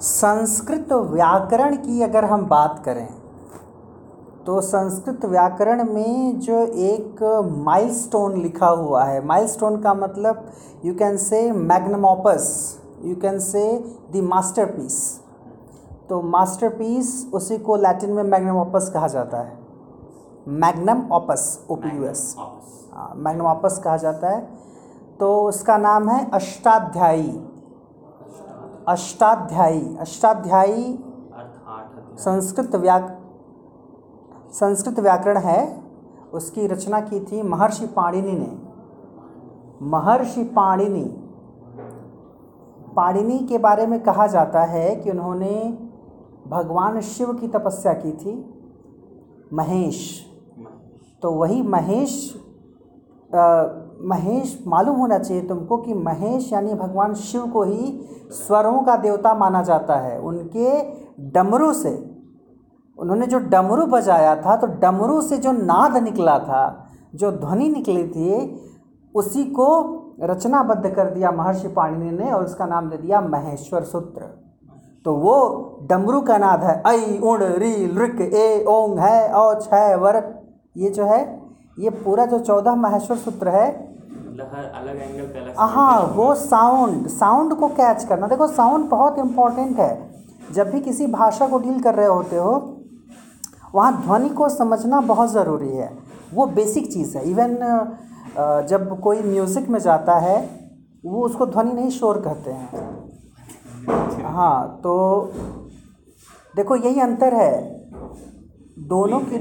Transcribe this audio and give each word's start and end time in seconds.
संस्कृत 0.00 0.92
व्याकरण 0.92 1.76
की 1.76 2.02
अगर 2.02 2.24
हम 2.24 2.46
बात 2.46 2.82
करें 2.84 3.06
तो 4.46 4.60
संस्कृत 4.60 5.24
व्याकरण 5.24 5.82
में 5.84 6.38
जो 6.40 6.62
एक 6.84 7.22
माइलस्टोन 7.56 8.40
लिखा 8.42 8.66
हुआ 8.66 9.04
है 9.04 9.24
माइलस्टोन 9.26 9.80
का 9.80 9.94
मतलब 9.94 10.46
you 10.84 10.94
can 10.94 11.16
say 11.16 11.50
magnum 11.52 12.04
opus 12.04 12.48
you 13.04 13.16
can 13.16 13.38
say 13.38 13.66
the 14.12 14.22
masterpiece 14.24 14.98
तो 16.08 16.22
मास्टरपीस 16.22 17.30
उसी 17.34 17.58
को 17.58 17.76
लैटिन 17.76 18.12
में 18.12 18.22
मैग्नम 18.22 18.56
ऑपस 18.56 18.90
कहा 18.94 19.08
जाता 19.08 19.38
है। 19.38 19.58
Magnum 20.48 21.02
opus 21.12 21.66
O 21.70 21.74
P 21.74 21.96
U 21.96 22.04
S 22.04 22.34
magnum 23.16 23.46
opus 23.46 23.80
कहा 23.84 23.96
जाता 23.96 24.30
है। 24.30 24.40
तो 25.20 25.34
उसका 25.44 25.76
नाम 25.78 26.08
है 26.08 26.30
अष्टाध्यायी। 26.30 27.40
अष्टाध्यायी 28.88 29.96
अष्टाध्यायी 29.96 30.98
संस्कृत 32.18 32.74
व्याक, 32.74 33.06
संस्कृत 34.52 35.00
व्याकरण 35.00 35.38
है। 35.38 35.82
उसकी 36.32 36.66
रचना 36.66 37.00
की 37.00 37.20
थी 37.20 37.42
महर्षि 37.42 37.86
पाणिनि 37.86 38.32
ने। 38.32 38.58
महर्षि 39.82 40.44
पाणिनि 40.44 41.04
पाणिनि 42.96 43.38
के 43.38 43.58
बारे 43.58 43.86
में 43.86 44.02
कहा 44.02 44.26
जाता 44.26 44.62
है 44.62 44.96
कि 44.96 45.10
उन्होंने 45.10 45.78
भगवान 46.46 47.00
शिव 47.00 47.32
की 47.32 47.48
तपस्या 47.48 47.92
की 47.92 48.12
थी। 48.12 48.34
महेश 49.52 50.26
तो 51.22 51.30
वही 51.30 51.62
महेश 51.62 52.34
महेश, 54.04 54.64
मालूम 54.66 54.96
होना 54.96 55.18
चाहिए 55.18 55.48
तुमको 55.48 55.76
कि 55.76 55.94
महेश 55.94 56.52
यानी 56.52 56.74
भगवान 56.74 57.14
शिव 57.14 57.46
को 57.46 57.62
ही 57.62 58.00
स्वरों 58.30 58.82
का 58.82 58.96
देवता 58.96 59.34
माना 59.34 59.62
जाता 59.62 59.94
है। 59.94 60.20
उनके 60.20 60.82
डमरू 61.30 61.72
से, 61.72 62.10
उन्होंने 62.98 63.26
जो 63.26 63.38
डमरू 63.38 63.86
बजाया 63.86 64.36
था 64.36 64.56
तो 64.56 64.66
डमरू 64.66 65.20
से 65.20 65.36
जो 65.36 65.52
नाद 65.52 65.96
निकला 65.96 66.38
था, 66.38 66.86
जो 67.14 67.32
ध्वनि 67.32 67.68
निकली 67.68 68.08
थी, 68.08 68.60
उसी 69.14 69.44
को 69.44 69.96
रचनाबद्ध 70.22 70.90
कर 70.90 71.10
दिया 71.10 71.30
महर्षि 71.30 71.68
पाणिनि 71.68 72.24
ने 72.24 72.30
और 72.30 72.44
उसका 72.44 72.66
नाम 72.66 72.90
दे 72.90 72.96
दिया 72.96 73.20
महेश्वर 73.20 73.82
सूत्र। 73.82 74.20
तो 75.04 75.14
वो 75.14 75.78
डमरू 75.82 76.20
का 76.20 76.38
नाद 76.38 76.64
है। 76.64 76.82
ऐ 76.86 77.18
उण 77.18 77.38
री, 77.42 77.86
लृक, 77.86 78.20
ए, 78.20 78.64
ओंग, 78.68 78.98
है, 78.98 79.32
औ, 79.32 79.54
छ 79.54 79.74
वर्क 79.74 80.42
ये 80.76 80.90
जो 80.90 81.04
है, 81.04 81.42
ये 81.78 81.90
पूरा 81.90 82.26
जो 82.26 82.38
चौदह 82.38 82.74
महेश्वर 82.74 83.16
सूत्र 83.16 83.48
है 83.48 83.89
हर 84.46 84.64
अलग 84.64 84.96
एंगल 84.98 85.26
पे 85.26 85.38
अलग 85.40 85.54
हाँ। 85.70 86.00
वो 86.14 86.34
साउंड 86.36 87.06
साउंड 87.08 87.54
को 87.54 87.68
कैच 87.70 88.04
करना। 88.04 88.26
देखो 88.26 88.46
साउंड 88.48 88.88
बहुत 88.88 89.18
इम्पोर्टेंट 89.18 89.78
है। 89.78 89.92
जब 90.52 90.70
भी 90.70 90.80
किसी 90.80 91.06
भाषा 91.08 91.46
को 91.48 91.58
डील 91.58 91.80
कर 91.82 91.94
रहे 91.94 92.06
होते 92.08 92.36
हो 92.36 92.52
वहाँ 93.74 94.02
ध्वनि 94.02 94.28
को 94.30 94.48
समझना 94.48 95.00
बहुत 95.02 95.30
ज़रूरी 95.30 95.68
है। 95.68 95.90
वो 96.34 96.46
बेसिक 96.48 96.92
चीज़ 96.92 97.16
है। 97.18 97.28
इवन 97.30 97.56
जब 98.68 98.98
कोई 99.00 99.22
म्यूज़िक 99.22 99.68
में 99.68 99.78
जाता 99.80 100.18
है 100.18 100.38
वो 101.04 101.24
उसको 101.24 101.46
ध्वनि 101.46 101.72
नहीं 101.72 101.90
शोर 101.90 102.20
कहते 102.20 102.50
हैं। 102.50 102.68
हाँ 104.26 104.80
तो 104.82 104.92
देखो 106.54 106.76
यही 106.76 107.00
अंतर 107.00 107.34
है। 107.34 107.52
दोनों 108.88 109.20
की 109.22 109.38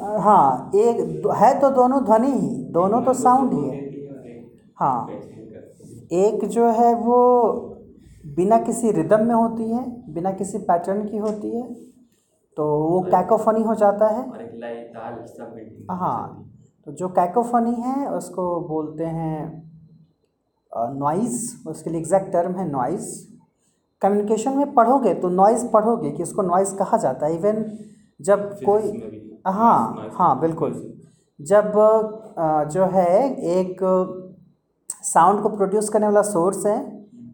हाँ 0.00 0.70
एक 0.76 0.98
है 1.36 1.52
तो 1.60 1.70
दोनों 1.70 2.02
ध्वनि 2.04 2.30
ही 2.30 2.48
दोनों 2.72 3.00
तो 3.02 3.12
साउंड 3.14 3.52
ही 3.54 3.64
है। 3.64 3.74
हाँ 4.78 5.00
एक 6.14 6.44
जो 6.48 6.70
है 6.72 6.94
वो 6.96 7.18
बिना 8.36 8.58
किसी 8.60 8.90
रिदम 8.92 9.24
में 9.26 9.34
होती 9.34 9.70
है 9.70 9.84
बिना 10.14 10.32
किसी 10.32 10.58
पैटर्न 10.70 11.06
की 11.08 11.16
होती 11.18 11.50
है 11.50 11.62
तो 12.56 12.66
वो 12.80 13.00
कैकोफनी 13.12 13.62
हो 13.64 13.74
जाता 13.74 14.08
है। 14.08 14.24
हाँ 15.92 16.46
तो 16.86 16.92
जो 16.92 17.08
कैकोफनी 17.10 17.74
है 17.82 18.06
उसको 18.08 18.44
बोलते 18.68 19.04
हैं 19.18 19.38
नॉइज़ 20.98 21.68
उसके 21.68 21.90
लिए 21.90 22.00
एग्जैक्ट 22.00 22.32
टर्म 22.32 22.54
है 22.56 22.68
नॉइज़ 22.70 23.08
कम्युनिकेशन 24.02 24.56
में 24.56 24.72
पढ़ोगे 24.74 25.14
तो 25.14 25.28
नॉइज़ 25.30 25.66
पढ़ोगे 25.72 26.10
कि 26.10 26.22
इसको 26.22 26.42
नॉइज़ 26.42 26.74
कहा 26.76 26.96
जाता 26.98 27.26
है। 27.26 27.34
इवन 27.34 27.64
जब 28.20 28.62
कोई 28.62 28.82
हाँ 29.44 30.10
हाँ 30.14 30.38
बिल्कुल। 30.40 30.72
जब 31.40 31.72
जो 32.72 32.84
है 32.92 33.06
एक 33.52 33.80
साउंड 35.04 35.42
को 35.42 35.48
प्रोड्यूस 35.50 35.88
करने 35.88 36.06
वाला 36.06 36.22
सोर्स 36.22 36.64
है 36.66 36.76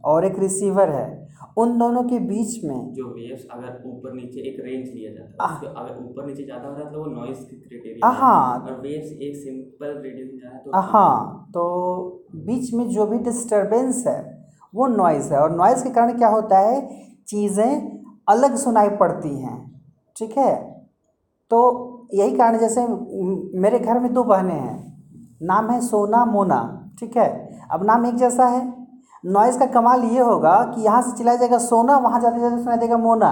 और 0.05 0.25
एक 0.25 0.39
रिसीवर 0.39 0.91
है 0.91 1.07
उन 1.59 1.79
दोनों 1.79 2.03
के 2.05 2.19
बीच 2.29 2.65
में 2.65 2.93
जो 2.93 3.09
वेव्स 3.09 3.47
अगर 3.51 3.83
ऊपर 3.87 4.13
नीचे 4.13 4.41
एक 4.43 4.57
रेंज 4.61 4.91
लिया 4.91 5.13
जाता 5.13 5.45
है 5.45 5.81
अगर 5.81 5.99
ऊपर 6.01 6.25
नीचे 6.25 6.45
ज़्यादा 6.45 6.69
हो 6.69 6.75
रहा 6.75 6.85
है 6.85 6.91
तो 6.93 6.99
वो 6.99 7.07
नॉइस 7.07 7.45
की 7.45 7.57
क्राइटेरिया 7.57 8.07
हाँ। 8.11 8.59
और 8.61 8.81
वेव्स 8.83 9.13
एक 9.21 9.37
सिंपल 9.37 9.95
रेडियो 9.99 10.27
में 10.27 10.39
जा 10.39 10.49
रहा 10.49 10.59
है 10.59 10.65
तो 10.65 10.81
हाँ 10.83 11.51
तो 11.55 12.25
बीच 12.47 12.73
में 12.75 12.89
जो 12.91 13.07
भी 13.07 13.19
डिस्टरबेंस 13.25 14.05
है 14.07 14.19
वो 14.75 14.87
नॉइज़ 14.87 15.33
है। 15.33 15.39
और 15.41 15.57
नॉइज़ 15.57 15.83
के 15.85 15.91
कारण 15.91 16.17
क्या 16.19 16.29
होता 16.29 16.59
है? 16.59 16.81
चीज़ें 17.29 18.03
अलग 18.29 18.57
सुनाई 18.59 18.89
पड़ती 18.99 19.29
हैं 19.41 19.57
ठीक 20.17 20.37
है? 20.39 20.55
तो 21.51 21.61
यही 22.15 22.37
कारण 22.37 22.59
जैसे 22.59 22.87
मेरे 23.59 23.79
घर 23.79 23.99
में 24.01 24.13
दो 24.15 24.25
बहनें 24.25 24.55
हैं। 24.55 24.77
नाम 25.43 25.71
है 25.71 25.81
सोना 25.81 26.25
मोना, 26.25 26.59
ठीक 27.01 27.17
है? 27.17 27.29
अब 27.71 27.85
नाम 27.85 28.07
एक 28.07 28.17
जैसा 28.17 28.47
है। 28.47 28.87
नॉइज़ 29.25 29.59
का 29.59 29.67
कमाल 29.67 30.05
ये 30.05 30.21
होगा 30.21 30.55
कि 30.67 30.83
यहाँ 30.83 31.03
से 31.03 31.17
चला 31.19 31.35
जाएगा 31.35 31.59
सोना, 31.59 31.97
वहाँ 31.99 32.21
जाते 32.21 32.41
जाते 32.41 32.59
सुनाई 32.59 32.79
देगा 32.79 32.97
मोना। 32.97 33.31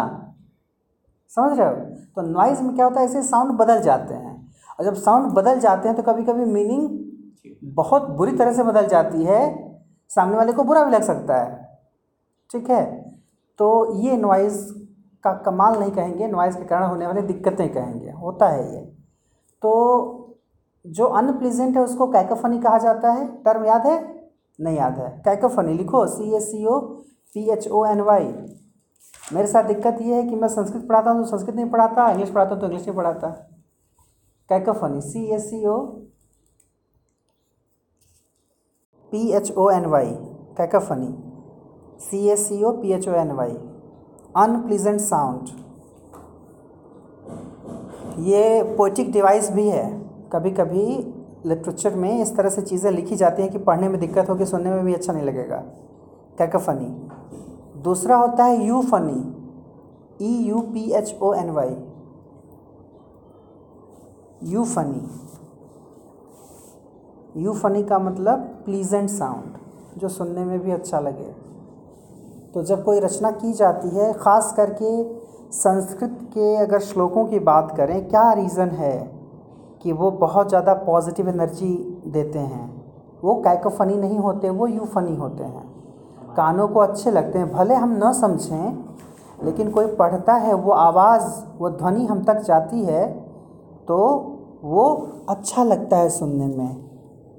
समझ 1.30 1.58
रहे 1.58 1.68
हो? 1.68 1.74
तो 2.16 2.22
नॉइज़ 2.22 2.62
में 2.62 2.74
क्या 2.74 2.84
होता 2.84 3.00
है, 3.00 3.06
ऐसे 3.06 3.22
साउंड 3.22 3.52
बदल 3.52 3.80
जाते 3.82 4.14
हैं। 4.14 4.34
और 4.78 4.84
जब 4.84 4.94
साउंड 4.94 5.32
बदल 5.32 5.58
जाते 5.60 5.88
हैं 5.88 5.96
तो 5.96 6.02
कभी 6.02 6.22
कभी 6.22 6.44
मीनिंग 6.44 7.72
बहुत 7.74 8.08
बुरी 8.10 8.32
तरह 8.32 8.52
से 8.52 8.62
बदल 8.62 8.86
जाती 8.86 9.24
है। 9.24 9.42
सामने 10.10 10.36
वाले 10.36 10.52
को 10.52 10.62
बुरा 10.64 10.84
भी 10.84 10.90
लग 10.90 11.02
सकता 11.02 11.36
है, 11.36 11.78
ठीक 12.50 12.70
है? 12.70 12.84
तो 13.58 13.94
ये 14.00 14.16
नॉइज़ 14.16 14.83
का 15.24 15.32
कमाल 15.44 15.78
नहीं 15.78 15.90
कहेंगे 15.92 16.26
नॉइज़ 16.28 16.56
के 16.58 16.64
कारण 16.64 16.86
होने 16.86 17.06
वाली 17.06 17.20
दिक्कतें 17.22 17.68
कहेंगे। 17.68 18.10
होता 18.12 18.48
है 18.48 18.62
ये। 18.74 18.80
तो 19.62 19.70
जो 20.84 21.04
अनप्लीजेंट 21.18 21.76
है 21.76 21.82
उसको 21.82 22.06
कैकोफनी 22.12 22.58
कहा 22.60 22.78
जाता 22.78 23.12
है। 23.12 23.26
टर्म 23.44 23.64
याद 23.64 23.86
है? 23.86 23.96
नहीं 24.58 24.76
याद 24.76 24.98
है। 24.98 25.08
कैकोफनी 25.24 25.74
लिखो 25.74 26.06
C 26.08 26.34
A 26.36 26.40
C 26.40 26.64
O 26.66 26.78
P 27.34 27.48
H 27.52 27.68
O 27.68 27.84
N 27.86 28.00
Y 28.02 28.32
मेरे 29.32 29.46
साथ 29.46 29.64
दिक्कत 29.64 29.98
ये 30.02 30.14
है 30.14 30.22
कि 30.22 30.36
मैं 30.36 30.48
संस्कृत 30.50 30.86
पढ़ाता 30.88 31.10
हूँ 31.10 31.22
तो 31.22 31.28
संस्कृत 31.28 31.54
नहीं 31.54 31.70
पढ़ाता 31.70 32.08
इंग्लिश 32.10 32.30
पढ़ाता 32.30 32.50
हूँ 32.50 32.60
तो 32.60 32.66
इंग्लिश 32.66 32.86
नहीं 32.86 32.96
पढ़ाता। 32.96 33.28
Cacophony 34.48 35.00
C 35.02 35.24
A 35.26 35.38
C 35.40 35.66
O 35.66 35.76
P 39.12 39.30
H 39.32 39.52
O 39.52 39.70
N 39.70 39.86
Y 39.86 40.10
cacophony 40.58 41.08
C 42.00 42.26
A 42.28 42.36
C 42.36 42.62
O 42.64 42.72
P 42.80 42.92
H 42.92 43.08
O 43.08 43.14
N 43.14 43.32
Y 43.32 43.56
unpleasant 44.36 45.00
sound 45.00 45.48
ये 48.20 48.62
पोइटिक 48.76 49.12
डिवाइस 49.12 49.50
भी 49.52 49.68
है। 49.68 49.84
कभी 50.32 50.50
कभी 50.50 50.84
लिटरेचर 51.46 51.94
में 51.94 52.20
इस 52.22 52.36
तरह 52.36 52.50
से 52.50 52.62
चीज़ें 52.62 52.90
लिखी 52.90 53.16
जाती 53.16 53.42
हैं 53.42 53.50
कि 53.52 53.58
पढ़ने 53.60 53.88
में 53.88 53.98
दिक्कत 54.00 54.30
होगी 54.30 54.44
सुनने 54.44 54.70
में 54.70 54.84
भी 54.84 54.94
अच्छा 54.94 55.12
नहीं 55.12 55.24
लगेगा। 55.24 55.56
कैकोफनी 56.38 56.86
दूसरा 57.82 58.16
होता 58.16 58.44
है 58.44 58.64
euphony 58.82 59.20
E 60.22 60.32
U 60.48 60.60
P 60.72 60.90
H 60.92 61.14
O 61.22 61.32
N 61.34 61.50
Y 61.50 61.76
euphony 64.64 65.08
euphony 67.54 67.82
का 67.84 67.98
मतलब 67.98 68.38
प्लीजेंट 68.64 69.08
साउंड 69.10 69.98
जो 70.00 70.08
सुनने 70.08 70.44
में 70.44 70.58
भी 70.60 70.70
अच्छा 70.70 71.00
लगे। 71.00 71.32
तो 72.54 72.62
जब 72.62 72.84
कोई 72.84 73.00
रचना 73.00 73.30
की 73.32 73.52
जाती 73.52 73.88
है 73.88 74.12
ख़ास 74.14 74.52
करके 74.56 74.90
संस्कृत 75.52 76.18
के 76.34 76.54
अगर 76.56 76.80
श्लोकों 76.80 77.24
की 77.26 77.38
बात 77.40 77.74
करें 77.76 78.08
क्या 78.08 78.32
रीज़न 78.32 78.68
है 78.72 78.96
कि 79.82 79.92
वो 79.92 80.10
बहुत 80.20 80.48
ज़्यादा 80.48 80.74
पॉजिटिव 80.84 81.28
एनर्जी 81.28 81.74
देते 82.08 82.38
हैं? 82.38 82.66
वो 83.24 83.34
कैकोफनी 83.42 83.96
नहीं 83.96 84.18
होते 84.18 84.50
वो 84.50 84.66
यू 84.66 84.84
फनी 84.84 85.16
होते 85.16 85.44
हैं। 85.44 85.64
कानों 86.36 86.68
को 86.68 86.80
अच्छे 86.80 87.10
लगते 87.10 87.38
हैं 87.38 87.50
भले 87.52 87.74
हम 87.74 87.98
न 88.02 88.12
समझें 88.12 89.44
लेकिन 89.44 89.70
कोई 89.70 89.86
पढ़ता 89.96 90.34
है 90.36 90.54
वो 90.54 90.72
आवाज़ 90.72 91.24
वो 91.58 91.70
ध्वनि 91.70 92.04
हम 92.06 92.22
तक 92.24 92.40
जाती 92.42 92.84
है 92.84 93.06
तो 93.88 93.96
वो 94.64 94.84
अच्छा 95.28 95.64
लगता 95.64 95.96
है 95.96 96.08
सुनने 96.10 96.46
में। 96.46 96.70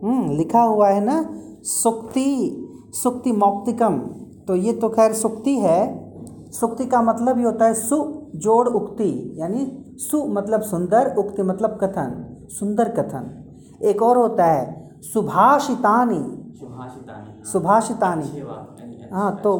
हम्म, 0.03 0.29
लिखा 0.31 0.61
हुआ 0.63 0.89
है 0.89 1.03
ना 1.05 1.23
सुक्ति 1.63 2.91
सुक्ति 2.93 3.31
मौक्तिकम। 3.33 3.99
तो 4.47 4.55
ये 4.55 4.73
तो 4.73 4.89
खैर 4.89 5.13
सुक्ति 5.13 5.55
है। 5.55 6.05
सुक्ति 6.51 6.85
का 6.85 7.01
मतलब 7.01 7.37
ये 7.37 7.43
होता 7.43 7.65
है 7.65 7.73
सु 7.73 8.21
जोड़ 8.35 8.67
उक्ति 8.67 9.35
यानी 9.37 9.85
सु 9.97 10.25
मतलब 10.27 10.61
सुंदर 10.61 11.15
उक्ति 11.15 11.43
मतलब 11.43 11.77
कथन 11.81 12.37
सुंदर 12.49 12.89
कथन। 12.89 13.45
एक 13.81 14.01
और 14.01 14.17
होता 14.17 14.45
है 14.45 14.89
सुभाषितानी। 15.01 16.53
सुभाषितानी 16.59 17.45
सुभाषितानी। 17.45 18.23
यानी 18.23 18.95
अच्छे- 18.95 19.13
हाँ 19.13 19.35
तो 19.35 19.59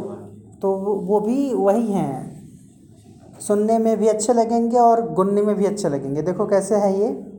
तो 0.61 0.71
वो 1.01 1.19
भी 1.19 1.53
वही 1.53 1.87
हैं। 1.87 2.49
सुनने 3.39 3.77
में 3.77 3.97
भी 3.97 4.07
अच्छे 4.07 4.33
लगेंगे 4.33 4.77
और 4.77 5.13
गुनने 5.13 5.41
में 5.41 5.55
भी 5.55 5.65
अच्छे 5.65 5.89
लगेंगे। 5.89 6.21
देखो 6.21 6.45
कैसे 6.45 6.75
है 6.75 6.99
ये। 6.99 7.34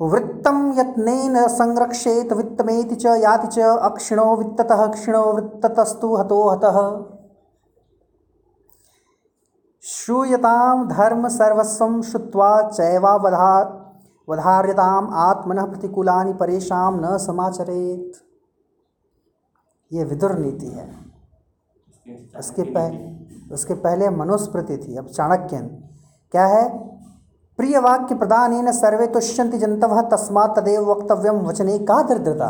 वृत्तम 0.00 0.72
यत्नेन 0.78 1.36
संरक्षेत 1.48 2.32
वित्तमेति 2.32 2.94
च 2.94 3.06
याति 3.06 3.46
च 3.46 3.58
अक्षिणो 3.58 4.36
वित्ततः 4.36 4.86
क्षिणो 4.86 5.32
वृत्ततस्तु 5.32 6.14
हतो 6.16 6.48
हतः। 6.48 6.78
श्रूयताम 9.82 10.88
धर्म 10.88 11.28
सर्वस्वं 11.28 12.02
श्रुत्वा 12.02 12.50
चैवावधा 12.70 13.50
वधार्यताम 14.28 15.08
आत्मनः 15.14 15.64
प्रतिकूलानि 15.64 16.32
परेशान 16.32 17.00
न 17.04 17.16
समाचरेत। 17.18 18.12
ये 19.92 20.04
विदुर 20.04 20.38
नीति 20.38 20.66
है। 20.66 20.88
उसके 22.38 22.62
पहले 22.62 23.52
उसके 23.54 23.74
पहले 23.74 24.10
मनुस्मृति 24.10 24.76
थी 24.76 24.96
अब 24.96 25.06
चाणक्यन। 25.06 25.66
क्या 26.32 26.46
है? 26.46 26.93
प्रिय 27.58 27.78
वाक्य 27.78 28.14
प्रदान 28.14 28.70
सर्वे 28.72 29.06
तुष्यंति 29.06 29.58
जंतव 29.58 30.00
तस्मात् 30.10 30.56
तदेव 30.56 30.90
वक्तव्यम 30.90 31.36
वचने 31.40 31.78
का 31.80 32.00
दरिद्रता 32.02 32.48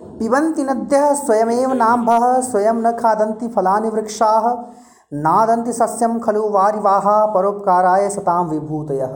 पिबन्ति 0.00 0.62
नद्यः 0.62 1.12
स्वयमेव 1.14 1.72
नाम्भः 1.72 2.24
स्वयं 2.40 2.80
न 2.82 2.90
खादन्ति 2.92 3.48
फलानि 3.48 3.88
वृक्षाः 3.88 4.48
नादन्ति 5.12 5.72
सस्यं 5.72 6.18
खलु 6.18 6.42
वारिवाः 6.48 7.08
परोपकाराय 7.26 8.08
सतां 8.10 8.44
विभूतयः। 8.48 9.14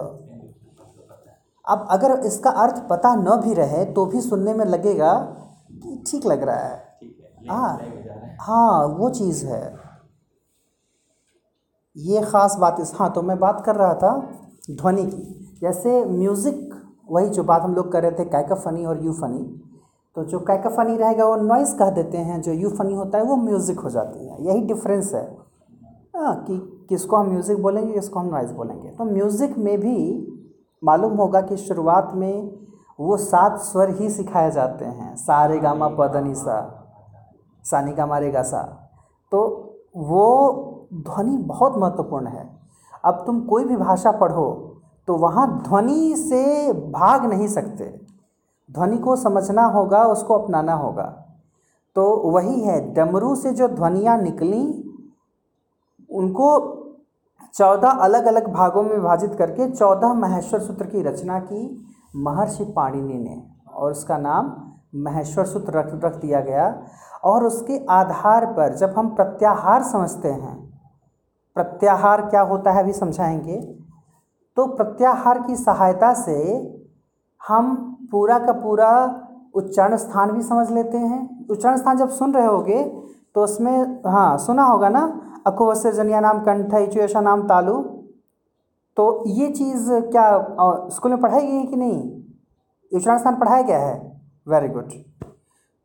अब 1.64 1.86
अगर 1.90 2.18
इसका 2.20 2.50
अर्थ 2.62 2.76
पता 2.88 3.14
न 3.14 3.40
भी 3.44 3.54
रहे 3.54 3.84
तो 3.84 4.04
भी 4.06 4.20
सुनने 4.20 4.54
में 4.54 4.64
लगेगा 4.64 5.12
कि 5.72 6.02
ठीक 6.06 6.26
लग 6.26 6.42
रहा 6.42 6.56
है। 6.56 6.84
हाँ। 7.50 7.78
हाँ 8.40 8.86
वो 8.88 9.10
चीज़ 9.10 9.44
है। 9.46 9.62
ये 11.96 12.20
ख़ास 12.22 12.56
बात 12.60 12.76
इस 12.80 12.92
हाँ 12.94 13.12
तो 13.12 13.22
मैं 13.22 13.38
बात 13.38 13.62
कर 13.66 13.76
रहा 13.76 13.94
था 13.94 14.12
ध्वनि 14.70 15.04
की। 15.04 15.58
जैसे 15.60 16.04
म्यूज़िक 16.06 16.74
वही 17.10 17.28
जो 17.28 17.42
बात 17.44 17.62
हम 17.62 17.74
लोग 17.74 17.90
कर 17.92 18.02
रहे 18.02 18.12
थे 18.12 18.24
कैकाफनी 18.26 18.84
और 18.86 19.04
यू 19.04 19.12
फनी 19.12 19.44
तो 20.16 20.24
जो 20.24 20.38
कैकाफनी 20.40 20.96
रहेगा 20.96 21.24
वो 21.26 21.36
नॉइस 21.36 21.72
कह 21.74 21.90
देते 21.90 22.18
हैं, 22.18 22.40
जो 22.42 22.52
यू 22.52 22.68
फनी 22.70 22.94
होता 22.94 23.18
है 23.18 23.24
वो 23.24 23.36
म्यूज़िक 23.36 23.78
हो 23.78 23.90
जाती 23.90 24.26
है। 24.26 24.44
यही 24.44 24.60
डिफरेंस 24.66 25.12
है। 25.14 25.24
हाँ 26.16 26.34
कि 26.44 26.56
किसको 26.88 27.16
हम 27.16 27.28
म्यूज़िक 27.28 27.62
बोलेंगे, 27.62 27.92
किसको 27.92 28.20
हम 28.20 28.26
नॉइस 28.26 28.50
बोलेंगे। 28.50 28.90
तो 28.90 29.04
म्यूज़िक 29.04 29.56
में 29.58 29.78
भी 29.80 29.96
मालूम 30.82 31.16
होगा 31.16 31.40
कि 31.40 31.56
शुरुआत 31.56 32.10
में 32.14 32.50
वो 32.98 33.16
सात 33.16 33.58
स्वर 33.60 33.90
ही 33.96 34.08
सिखाए 34.10 34.50
जाते 34.50 34.84
हैं। 34.84 35.14
सारे 35.16 35.58
गामा 35.58 35.88
पदनी 35.98 36.34
सा 36.34 36.58
सानी 37.64 37.92
का 37.92 38.06
मारेगा 38.06 38.42
सा। 38.42 38.62
तो 39.32 39.65
वो 39.96 40.88
ध्वनि 40.94 41.36
बहुत 41.38 41.76
महत्वपूर्ण 41.78 42.26
है। 42.26 42.48
अब 43.04 43.22
तुम 43.26 43.40
कोई 43.40 43.64
भी 43.64 43.76
भाषा 43.76 44.10
पढ़ो 44.12 44.48
तो 45.08 45.14
वहाँ 45.16 45.46
ध्वनि 45.62 46.14
से 46.16 46.72
भाग 46.72 47.24
नहीं 47.24 47.46
सकते। 47.48 47.84
ध्वनि 48.68 48.96
को 48.98 49.14
समझना 49.16 49.64
होगा, 49.64 50.02
उसको 50.04 50.34
अपनाना 50.34 50.74
होगा। 50.74 51.04
तो 51.96 52.06
वही 52.30 52.60
है, 52.60 52.80
डमरू 52.94 53.34
से 53.34 53.52
जो 53.52 53.68
ध्वनियाँ 53.68 54.16
निकली, 54.18 54.64
उनको 56.10 56.48
चौदह 57.54 57.88
अलग 57.88 58.24
अलग 58.24 58.52
भागों 58.52 58.82
में 58.82 58.90
विभाजित 58.90 59.34
करके 59.34 59.70
चौदह 59.70 60.14
महेश्वर 60.14 60.60
सूत्र 60.60 60.86
की 60.86 61.02
रचना 61.02 61.38
की 61.40 61.62
महर्षि 62.16 62.64
पाणिनि 62.66 63.18
ने, 63.18 63.42
और 63.74 63.90
उसका 63.90 64.18
नाम 64.18 64.54
महेश्वर 65.02 65.44
सूत्र 65.44 65.72
रख 65.72 66.00
रख 66.04 66.16
दिया 66.16 66.40
गया। 66.40 66.68
और 67.26 67.44
उसके 67.44 67.78
आधार 67.90 68.46
पर 68.46 68.74
जब 68.74 68.94
हम 68.98 69.08
प्रत्याहार 69.14 69.82
समझते 69.82 70.28
हैं, 70.28 70.54
प्रत्याहार 71.56 72.22
क्या 72.22 72.40
होता 72.42 72.72
है 72.72 72.82
अभी 72.82 72.92
समझाएँगे? 72.92 73.56
तो 74.56 74.66
प्रत्याहार 74.66 75.42
की 75.42 75.56
सहायता 75.56 76.12
से 76.14 76.36
हम 77.40 77.74
पूरा 78.10 78.38
का 78.38 78.52
पूरा 78.52 78.90
उच्चारण 79.54 79.96
स्थान 79.96 80.30
भी 80.30 80.42
समझ 80.42 80.70
लेते 80.70 80.98
हैं। 80.98 81.48
उच्चारण 81.48 81.76
स्थान 81.76 81.96
जब 81.96 82.08
सुन 82.10 82.34
रहे 82.34 82.46
होगे 82.46 82.82
तो 83.34 83.42
उसमें 83.44 84.02
हाँ 84.06 84.36
सुना 84.38 84.64
होगा 84.64 84.88
ना? 84.88 85.02
अकुवस्य 85.46 85.92
जनिया 85.92 86.20
नाम 86.20 86.38
कंठ 86.40 86.74
इचुएशा 86.74 87.20
नाम 87.20 87.42
तालु। 87.48 87.74
तो 88.96 89.24
ये 89.28 89.50
चीज़ 89.50 89.90
क्या 89.92 90.26
स्कूल 90.92 91.12
में 91.12 91.20
पढ़ाई 91.20 91.46
गई 91.46 91.56
है 91.56 91.66
कि 91.66 91.76
नहीं? 91.76 91.98
उच्चारण 92.92 93.18
स्थान 93.18 93.36
पढ़ाया 93.36 93.62
गया 93.62 93.78
है? 93.78 94.20
Very 94.48 94.68
good. 94.68 94.92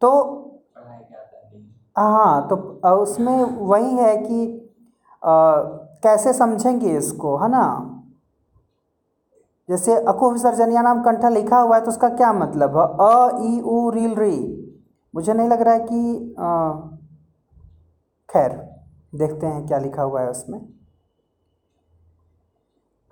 तो 0.02 0.12
हाँ 1.96 2.48
तो 2.50 2.56
उसमें 2.96 3.44
वही 3.44 3.96
है 3.98 4.16
कि 4.18 4.46
कैसे 6.04 6.34
समझेंगे 6.34 6.98
इसको, 6.98 7.36
है 7.38 7.50
ना? 7.52 7.64
जैसे 9.70 9.96
अकु 10.04 10.30
विसर्जनिया 10.32 10.82
नाम 10.82 11.02
कंठा 11.04 11.30
लिखा 11.30 11.60
हुआ 11.60 11.76
है 11.76 11.82
तो 11.84 11.92
उसका 11.92 12.10
क्या 12.10 12.32
मतलब? 12.34 12.78
है 12.78 12.84
अ, 12.84 13.40
ई, 13.44 13.60
उ 13.62 13.90
रील 13.96 14.16
री। 14.16 14.36
मुझे 15.14 15.34
नहीं 15.34 15.50
लग 15.50 15.62
रहा 15.62 15.74
है 15.74 15.80
कि 15.80 16.36
खैर, 18.30 18.52
देखते 19.16 19.48
हैं 19.48 19.66
क्या 19.68 19.78
लिखा 19.78 20.02
हुआ 20.04 20.22
है 20.22 20.30
उसमें। 20.30 20.60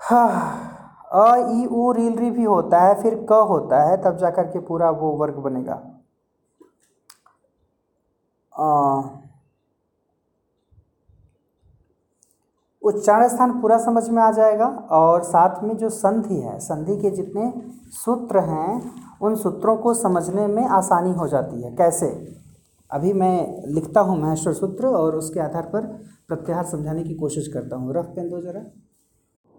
हाँ 0.01 0.65
अ, 1.11 1.35
ई, 1.51 1.65
उ 1.65 1.91
रील 1.91 2.17
री 2.19 2.29
भी 2.31 2.43
होता 2.43 2.79
है, 2.81 3.01
फिर 3.01 3.15
क 3.31 3.41
होता 3.49 3.81
है, 3.83 3.97
तब 4.03 4.17
जाकर 4.17 4.47
के 4.47 4.59
पूरा 4.59 4.89
वो 4.91 5.11
वर्ग 5.17 5.35
बनेगा। 5.43 5.81
उच्चारण 12.83 13.27
स्थान 13.27 13.61
पूरा 13.61 13.77
समझ 13.77 14.09
में 14.09 14.23
आ 14.23 14.31
जाएगा 14.31 14.65
और 14.91 15.23
साथ 15.23 15.63
में 15.63 15.77
जो 15.77 15.89
संधि 15.89 16.35
है 16.35 16.59
संधि 16.59 16.97
के 16.97 17.11
जितने 17.11 17.53
सूत्र 17.89 18.39
हैं 18.39 18.95
उन 19.21 19.35
सूत्रों 19.35 19.77
को 19.77 19.93
समझने 19.93 20.47
में 20.47 20.65
आसानी 20.65 21.13
हो 21.13 21.27
जाती 21.27 21.61
है। 21.61 21.71
कैसे? 21.71 22.35
अभी 22.91 23.13
मैं 23.13 23.63
लिखता 23.67 24.01
हूँ 24.01 24.21
महेश्वर 24.21 24.53
सूत्र 24.53 24.87
और 24.87 25.15
उसके 25.15 25.39
आधार 25.39 25.61
पर 25.61 25.85
प्रत्याहार 26.27 26.65
समझाने 26.65 27.03
की 27.03 27.13
कोशिश 27.15 27.47
करता 27.47 27.75
हूँ। 27.75 27.93
रफ 27.95 28.05
पेन 28.05 28.29
दो 28.29 28.41
जरा। 28.41 28.61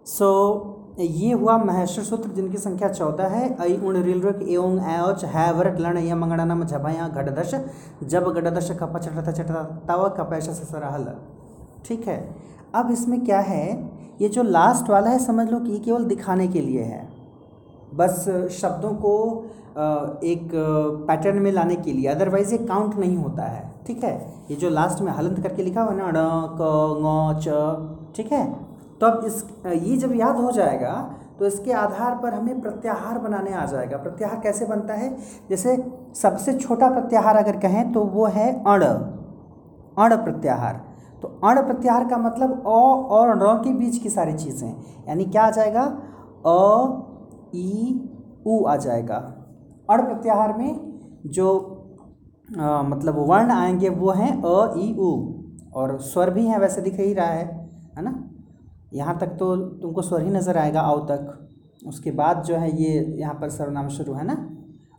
सो 0.05 0.49
so, 0.53 0.80
ये 0.99 1.31
हुआ 1.33 1.57
महेश्वर 1.57 2.03
सूत्र, 2.03 2.29
जिनकी 2.31 2.57
संख्या 2.57 2.89
चौदह 2.89 3.27
है। 3.27 3.45
ऐ 3.57 3.77
उण 3.77 3.97
रिल 4.03 4.21
रक 4.21 4.41
एवं 4.43 4.79
ऐच 4.81 5.23
है 5.25 5.51
वरट 5.53 5.79
लण, 5.79 5.97
या 5.99 6.15
मंगणानम 6.15 6.63
झभया 6.63 7.07
घटदश 7.07 7.55
जब 8.05 8.31
घटदश 8.31 8.71
कप 8.81 8.97
चटता 8.97 9.31
चटता 9.31 9.63
तव 9.87 10.07
कपैश 10.17 10.49
सरहल 10.49 11.07
ठीक 11.85 12.07
है? 12.07 12.19
अब 12.75 12.91
इसमें 12.91 13.23
क्या 13.25 13.39
है? 13.41 13.65
ये 14.21 14.29
जो 14.29 14.43
लास्ट 14.43 14.89
वाला 14.89 15.09
है, 15.09 15.19
समझ 15.19 15.49
लो 15.49 15.59
कि 15.59 15.71
ये 15.71 15.79
केवल 15.79 16.03
दिखाने 16.05 16.47
के 16.47 16.61
लिए 16.61 16.83
है। 16.83 17.07
बस 17.95 18.25
शब्दों 18.51 18.93
को 18.95 19.13
एक 20.25 20.49
पैटर्न 21.07 21.39
में 21.39 21.51
लाने 21.51 21.75
के 21.77 21.93
लिए। 21.93 22.07
अदरवाइज़ 22.07 22.51
ये 22.51 22.57
काउंट 22.65 22.95
नहीं 22.95 23.17
होता 23.17 23.43
है। 23.43 23.63
ठीक 23.87 24.03
है? 24.03 24.13
ये 24.51 24.55
जो 24.57 24.69
लास्ट 24.69 25.01
में 25.01 25.11
हलंत 25.11 25.39
करके 25.43 25.63
लिखा 25.63 25.81
हुआ 25.81 25.93
ना 25.95 26.11
ड 26.11 26.17
क 26.59 28.13
ठीक 28.15 28.31
है? 28.31 28.45
तो 29.01 29.07
अब 29.07 29.23
इस 29.25 29.43
ये 29.83 29.97
जब 29.97 30.13
याद 30.15 30.35
हो 30.35 30.51
जाएगा 30.51 30.93
तो 31.39 31.45
इसके 31.45 31.71
आधार 31.73 32.15
पर 32.15 32.33
हमें 32.33 32.59
प्रत्याहार 32.61 33.17
बनाने 33.19 33.53
आ 33.53 33.65
जाएगा। 33.65 33.97
प्रत्याहार 33.97 34.39
कैसे 34.39 34.65
बनता 34.65 34.93
है? 34.93 35.09
जैसे 35.49 35.75
सबसे 36.15 36.53
छोटा 36.53 36.89
प्रत्याहार 36.89 37.35
अगर 37.37 37.57
कहें 37.59 37.91
तो 37.93 38.03
वो 38.05 38.25
है 38.27 38.51
अण। 38.63 38.83
अण 39.97 40.15
प्रत्याहार। 40.23 40.81
तो 41.21 41.27
अण 41.43 41.61
प्रत्याहार 41.61 42.07
का 42.09 42.17
मतलब 42.17 42.51
अ 42.51 42.77
और 43.15 43.37
र 43.37 43.57
के 43.63 43.73
बीच 43.73 43.97
की 43.97 44.09
सारी 44.09 44.33
चीज़ें। 44.33 44.69
यानी 45.07 45.25
क्या 45.25 45.43
आ 45.43 45.49
जाएगा? 45.51 45.83
अ 46.45 46.57
ई 47.55 47.99
उ 48.47 48.63
आ 48.67 48.75
जाएगा। 48.77 49.15
अण 49.89 50.01
प्रत्याहार 50.03 50.57
में 50.57 50.71
जो 51.27 51.47
आ, 52.59 52.81
मतलब 52.83 53.15
वर्ण 53.29 53.51
आएँगे 53.51 53.89
वो 53.89 54.11
हैं 54.11 54.31
अ 54.31 54.73
ई 54.77 54.93
उ। 54.99 55.11
और 55.73 55.97
स्वर 56.01 56.29
भी 56.29 56.45
हैं 56.45 56.57
वैसे 56.59 56.81
दिख 56.81 56.99
ही 56.99 57.13
रहा 57.13 57.27
है 57.27 57.45
है 57.97 58.03
ना? 58.03 58.11
यहाँ 58.91 59.17
तक 59.19 59.35
तो 59.39 59.55
तुमको 59.55 60.01
स्वर 60.01 60.21
ही 60.21 60.29
नज़र 60.29 60.57
आएगा 60.57 60.81
आओ 60.81 60.99
तक। 61.05 61.47
उसके 61.87 62.11
बाद 62.11 62.43
जो 62.43 62.55
है 62.55 62.69
ये 62.81 62.99
यहाँ 63.19 63.33
पर 63.33 63.49
सर्वनाम 63.49 63.87
शुरू 63.89 64.13
है 64.13 64.25
ना? 64.25 64.33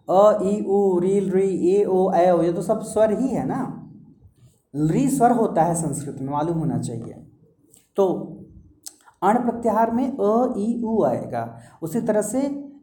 अ 0.08 0.38
ई 0.42 0.60
उ 0.60 0.98
रील 1.00 1.30
री, 1.30 1.48
ए, 1.70 1.84
ओ 1.84 2.10
ए 2.12 2.30
ओ, 2.30 2.42
ये 2.42 2.52
तो 2.52 2.62
सब 2.62 2.80
स्वर 2.82 3.12
ही 3.20 3.28
है 3.28 3.46
ना? 3.46 3.60
री 4.74 5.08
स्वर 5.08 5.30
होता 5.32 5.62
है 5.62 5.74
संस्कृत 5.74 6.16
में, 6.20 6.28
मालूम 6.28 6.58
होना 6.58 6.78
चाहिए। 6.78 7.14
तो 7.96 8.06
अण 9.22 9.38
प्रत्याहार 9.42 9.90
में 9.90 10.04
अ 10.04 10.54
ई 10.58 10.80
उ 10.84 11.02
आएगा। 11.04 11.44
उसी 11.82 12.00
तरह 12.00 12.22
से 12.22 12.40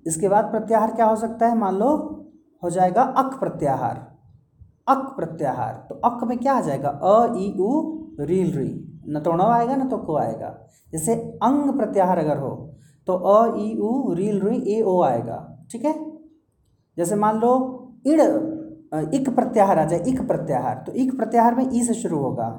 इसके 0.07 0.29
बाद 0.29 0.45
प्रत्याहार 0.45 0.91
क्या 0.91 1.05
हो 1.05 1.15
सकता 1.15 1.47
है? 1.47 1.57
मान 1.57 1.75
लो, 1.75 1.89
हो 2.63 2.69
जाएगा 2.69 3.01
अक 3.01 3.39
प्रत्याहार। 3.39 4.07
अक 4.87 5.13
प्रत्याहार 5.17 5.73
तो 5.89 5.95
अक 5.95 6.23
में 6.23 6.37
क्या 6.37 6.53
आ 6.53 6.61
जाएगा? 6.61 6.89
अ 6.89 7.35
ई 7.37 7.53
उ 7.59 8.25
रील 8.25 8.57
री। 8.57 8.88
न 9.09 9.19
तो 9.19 9.31
ण 9.33 9.41
आएगा 9.43 9.75
न 9.75 9.87
तो 9.89 9.97
को 9.99 10.17
आएगा। 10.17 10.49
जैसे 10.93 11.13
अंग 11.43 11.77
प्रत्याहार 11.77 12.17
अगर 12.17 12.37
हो 12.37 12.49
तो 13.07 13.13
अ 13.13 13.37
ई 13.59 13.75
उ 13.77 14.13
रील 14.15 14.39
री 14.41 14.57
ए 14.73 14.81
ओ 14.83 15.01
आएगा 15.03 15.37
ठीक 15.71 15.85
है? 15.85 15.93
जैसे 16.97 17.15
मान 17.15 17.39
लो 17.39 17.51
इड़ 18.07 18.21
इक 19.15 19.29
प्रत्याहार 19.35 19.79
आ 19.79 19.85
जाए 19.85 20.03
इक 20.07 20.21
प्रत्याहार 20.27 20.83
तो 20.87 20.91
इक 20.93 21.15
प्रत्याहार 21.17 21.55
में 21.55 21.69
ई 21.73 21.83
से 21.83 21.93
शुरू 21.93 22.19
होगा। 22.19 22.49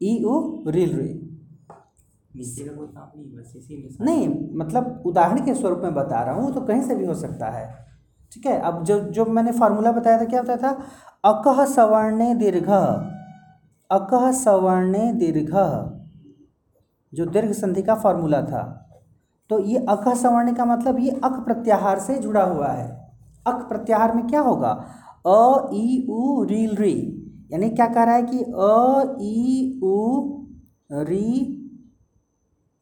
ई 0.00 0.22
उ 0.24 0.70
रील 0.70 0.96
री 0.98 1.08
नीचे 2.36 2.64
का 2.64 2.72
कोई 2.72 2.86
काम 2.86 3.08
नहीं 3.16 3.30
बस 3.32 3.52
इसी 3.56 3.76
में 3.76 4.06
नहीं 4.06 4.28
मतलब 4.58 5.02
उदाहरण 5.06 5.44
के 5.46 5.54
स्वरूप 5.54 5.80
में 5.82 5.94
बता 5.94 6.22
रहा 6.22 6.34
हूँ 6.34 6.52
तो 6.54 6.60
कहीं 6.60 6.82
से 6.82 6.94
भी 6.94 7.06
हो 7.06 7.14
सकता 7.14 7.50
है 7.50 7.66
ठीक 8.32 8.46
है? 8.46 8.58
अब 8.60 8.82
जो 8.84 8.98
जो 9.10 9.24
मैंने 9.26 9.52
फार्मूला 9.52 9.92
बताया 9.92 10.20
था 10.20 10.24
क्या 10.24 10.42
बताया 10.42 10.56
था? 10.58 10.70
अकह 11.24 11.64
सवर्णे 11.72 12.34
दीर्घ। 12.34 12.68
अकह 13.92 14.32
सवर्णे 14.32 15.12
दीर्घ, 15.12 15.50
जो 17.12 17.26
दीर्घ 17.26 17.52
संधि 17.52 17.82
का 17.82 17.94
फॉर्मूला 17.94 18.42
था। 18.42 18.62
तो 19.50 19.58
ये 19.58 19.78
अकह 19.78 20.14
सवर्ण 20.14 20.54
का 20.54 20.64
मतलब 20.64 20.98
ये 20.98 21.10
अक 21.10 21.32
प्रत्याहार 21.32 21.98
से 21.98 22.18
जुड़ा 22.18 22.42
हुआ 22.42 22.68
है। 22.68 22.88
अक 23.46 23.54
प्रत्याहार 23.54 24.14
में 24.16 24.26
क्या 24.26 24.40
होगा? 24.40 24.70
अ, 25.26 25.68
ई, 25.74 26.06
उ 26.10 26.44
रील 26.44 26.76
री। 26.76 26.94
यानी 27.52 27.70
क्या 27.70 27.86
कह 27.86 28.04
रहा 28.04 28.14
है 28.14 28.22
कि 28.22 28.38
अ, 28.38 29.16
ई, 29.20 29.80
उ, 29.84 30.28
री 30.92 31.58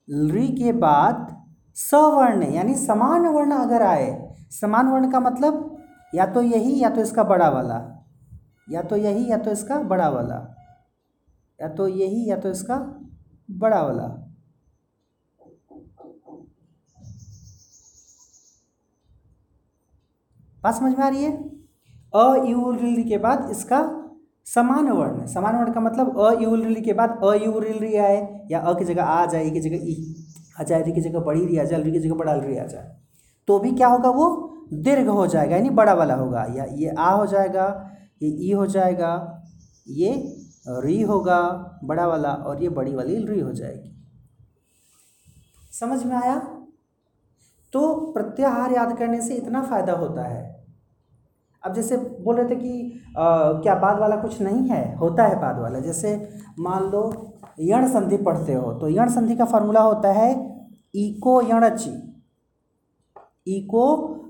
री 0.08 0.48
के 0.48 0.72
बाद 0.72 1.36
सवर्ण, 1.74 2.42
यानी 2.42 2.74
समान 2.74 3.26
वर्ण 3.26 3.52
अगर 3.52 3.82
आए, 3.82 4.34
समान 4.50 4.88
वर्ण 4.88 5.10
का 5.10 5.20
मतलब 5.20 5.76
या 6.14 6.26
तो 6.26 6.42
यही 6.42 6.82
या 6.82 6.90
तो 6.90 7.00
इसका 7.00 7.22
बड़ा 7.24 7.48
वाला, 7.48 8.06
या 8.70 8.82
तो 8.82 8.96
यही 8.96 9.30
या 9.30 9.38
तो 9.38 9.50
इसका 9.50 9.78
बड़ा 9.82 10.08
वाला। 10.08 10.56
या 11.60 11.68
तो 11.68 11.86
यही 11.88 12.28
या 12.30 12.36
तो 12.36 12.50
इसका 12.50 12.76
बड़ा 13.50 13.82
वाला। 13.82 14.06
बात 20.62 20.74
समझ 20.74 20.92
में 20.92 21.04
आ 21.04 21.08
रही 21.08 21.22
है? 21.24 21.32
अ 22.14 22.44
यू 22.46 22.70
री 22.72 23.02
के 23.04 23.18
बाद 23.18 23.48
इसका 23.50 23.78
समान 24.46 24.88
वर्ण 24.90 25.26
समान 25.26 25.56
वर्ण 25.56 25.72
का 25.72 25.80
मतलब 25.80 26.18
अ 26.20 26.32
यू 26.42 26.54
री 26.56 26.80
के 26.82 26.92
बाद 26.92 27.18
अ 27.24 27.32
यू 27.44 27.58
री 27.60 27.94
आए 27.96 28.16
या 28.50 28.60
अ 28.60 28.72
की 28.78 28.84
जगह 28.84 29.04
आ 29.04 29.24
जाए 29.26 29.50
की 29.50 29.60
जगह 29.60 29.88
ई 29.90 29.96
आ 30.60 30.64
जाए 30.64 30.82
री 30.82 30.92
की 30.92 31.00
जगह 31.00 31.20
बड़ी 31.20 31.46
री 31.46 31.58
आ 31.58 31.64
जाए 31.64 31.82
री 31.82 31.92
की 31.92 31.98
जगह 31.98 32.14
बड़ा 32.14 32.34
री 32.36 32.56
आ 32.58 32.64
जाए 32.66 32.96
तो 33.48 33.58
भी 33.58 33.72
क्या 33.72 33.88
होगा 33.88 34.10
वो? 34.10 34.26
दीर्घ 34.72 35.08
हो 35.08 35.26
जाएगा, 35.26 35.56
यानी 35.56 35.70
बड़ा 35.70 35.92
वाला 35.94 36.14
होगा। 36.14 36.44
या 36.56 36.64
ये 36.74 36.88
आ 36.98 37.10
हो 37.10 37.26
जाएगा, 37.26 37.64
ये 38.22 38.28
ई 38.48 38.52
हो 38.52 38.66
जाएगा, 38.66 39.12
ये 39.88 40.12
री 40.66 41.00
होगा 41.02 41.40
बड़ा 41.84 42.06
वाला 42.06 42.32
और 42.32 42.62
ये 42.62 42.68
बड़ी 42.68 42.94
वाली 42.94 43.16
री 43.26 43.40
हो 43.40 43.52
जाएगी। 43.52 43.96
समझ 45.72 46.04
में 46.04 46.16
आया? 46.16 46.36
तो 47.72 48.12
प्रत्याहार 48.12 48.72
याद 48.72 48.96
करने 48.98 49.20
से 49.20 49.34
इतना 49.34 49.62
फ़ायदा 49.62 49.92
होता 49.92 50.22
है। 50.22 50.48
अब 51.62 51.74
जैसे 51.74 51.96
बोल 51.96 52.36
रहे 52.36 52.48
थे 52.50 52.56
कि 52.56 53.00
आ, 53.10 53.24
क्या 53.52 53.74
बाद 53.74 53.98
वाला 53.98 54.16
कुछ 54.16 54.40
नहीं 54.42 54.68
है? 54.68 54.96
होता 54.96 55.26
है 55.26 55.40
बाद 55.40 55.58
वाला। 55.58 55.80
जैसे 55.80 56.12
मान 56.58 56.84
लो 56.84 57.02
यण 57.60 57.86
संधि 57.88 58.16
पढ़ते 58.18 58.54
हो 58.54 58.72
तो 58.72 58.88
यण 58.88 59.08
संधि 59.10 59.36
का 59.36 59.44
फॉर्मूला 59.44 59.80
होता 59.80 60.12
है 60.12 60.30
इको 60.94 61.40
यणची। 61.42 61.90
इको 63.48 63.86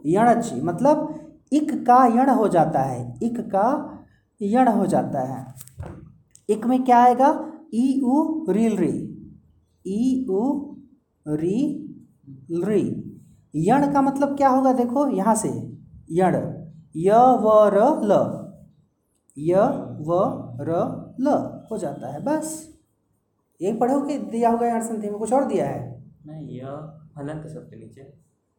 यणची 0.06 0.60
मतलब 0.62 1.14
इक 1.52 1.72
का 1.86 2.04
यण 2.06 2.30
हो 2.30 2.48
जाता 2.48 2.80
है 2.80 3.18
इक 3.22 3.40
का 3.50 3.66
यण 4.40 4.68
हो 4.68 4.86
जाता 4.86 5.20
है। 5.22 5.44
इक 6.50 6.66
में 6.66 6.84
क्या 6.84 6.98
आएगा? 6.98 7.46
ई 7.74 8.00
उ 8.04 8.46
रील 8.50 8.76
री। 8.76 8.92
ई 9.86 10.26
उ 10.30 10.74
री 11.26 11.58
री। 12.52 12.82
यण 13.54 13.92
का 13.92 14.02
मतलब 14.02 14.36
क्या 14.36 14.48
होगा 14.48 14.72
देखो 14.72 15.08
यहाँ 15.08 15.34
से। 15.34 15.48
यण। 16.10 16.34
य 16.96 17.10
व 17.42 17.70
र 17.74 17.78
ल 18.02 18.12
य 19.38 19.54
व 20.06 20.18
र 20.60 20.78
ल 21.20 21.28
हो 21.70 21.78
जाता 21.78 22.12
है 22.12 22.24
बस। 22.24 22.76
यही 23.62 23.78
पढ़ोगे 23.78 24.18
दिया 24.18 24.50
होगा 24.50 24.66
यहाँ 24.66 24.80
संधि 24.80 25.10
में 25.10 25.18
कुछ 25.18 25.32
और 25.32 25.44
दिया 25.44 25.66
है? 25.66 26.04
नहीं 26.26 26.60
हलन 27.18 27.38
के 27.38 27.48
सबके 27.48 27.76
नीचे। 27.76 28.00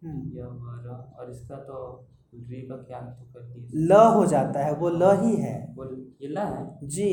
हम्म। 0.02 0.38
यह 0.38 0.46
हमारा 0.46 1.16
और 1.20 1.32
इसका 1.32 1.56
तो 1.56 2.08
री 2.36 2.62
का 2.62 2.76
क्या 2.76 3.00
तो 3.00 3.26
कर 3.34 3.42
ल 3.76 3.92
हो 4.16 4.26
जाता 4.26 4.60
है 4.60 4.74
वो 4.76 4.90
ल 4.90 5.12
ही 5.22 5.36
है। 5.36 5.74
वो 5.78 5.86
ये 6.22 6.28
ला 6.28 6.44
है? 6.44 6.80
जी। 6.84 7.12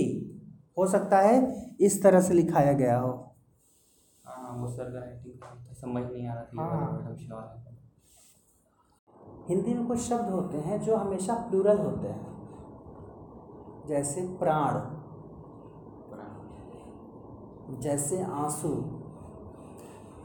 हो 0.78 0.86
सकता 0.86 1.18
है 1.18 1.66
इस 1.80 2.02
तरह 2.02 2.20
से 2.20 2.34
लिखाया 2.34 2.72
गया 2.72 2.98
हो। 2.98 3.34
हाँ 4.26 4.56
वो 4.56 4.68
सर 4.68 4.84
का 4.84 4.98
राइटिंग 4.98 5.74
समझ 5.74 6.12
नहीं 6.12 6.28
आ 6.28 6.34
रहा 6.34 6.44
था 6.44 6.62
हाँ। 6.62 7.16
है। 7.58 7.78
हिंदी 9.48 9.74
में 9.74 9.86
कुछ 9.86 9.98
शब्द 9.98 10.30
होते 10.30 10.58
हैं 10.58 10.80
जो 10.80 10.96
हमेशा 10.96 11.34
प्लूरल 11.34 11.78
होते 11.78 12.08
हैं। 12.08 12.28
जैसे 13.86 14.20
प्राण 14.20 14.98
जैसे 17.80 18.22
आँसू। 18.22 18.68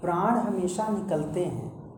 प्राण 0.01 0.37
हमेशा 0.37 0.87
निकलते 0.87 1.45
हैं। 1.45 1.95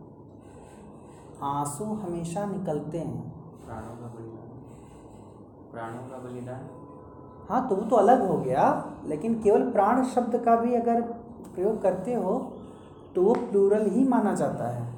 आँसू 1.43 1.85
हमेशा 1.85 2.45
निकलते 2.45 2.99
हैं। 2.99 3.31
प्राणों 3.65 3.97
का 3.97 4.07
बलिदान। 4.07 4.47
प्राणों 5.71 6.09
का 6.09 6.17
बलिदान? 6.17 6.84
हाँ 7.49 7.67
तो 7.69 7.75
वो 7.75 7.81
तो 7.81 7.95
अलग 7.95 8.27
हो 8.27 8.37
गया, 8.37 8.93
लेकिन 9.05 9.41
केवल 9.41 9.71
प्राण 9.71 10.03
शब्द 10.03 10.37
का 10.37 10.55
भी 10.55 10.75
अगर 10.75 11.01
प्रयोग 11.55 11.81
करते 11.81 12.13
हो 12.13 12.51
तो 13.15 13.23
वो 13.23 13.33
प्लूरल 13.33 13.85
ही 13.89 14.07
माना 14.07 14.33
जाता 14.33 14.67
है। 14.67 14.93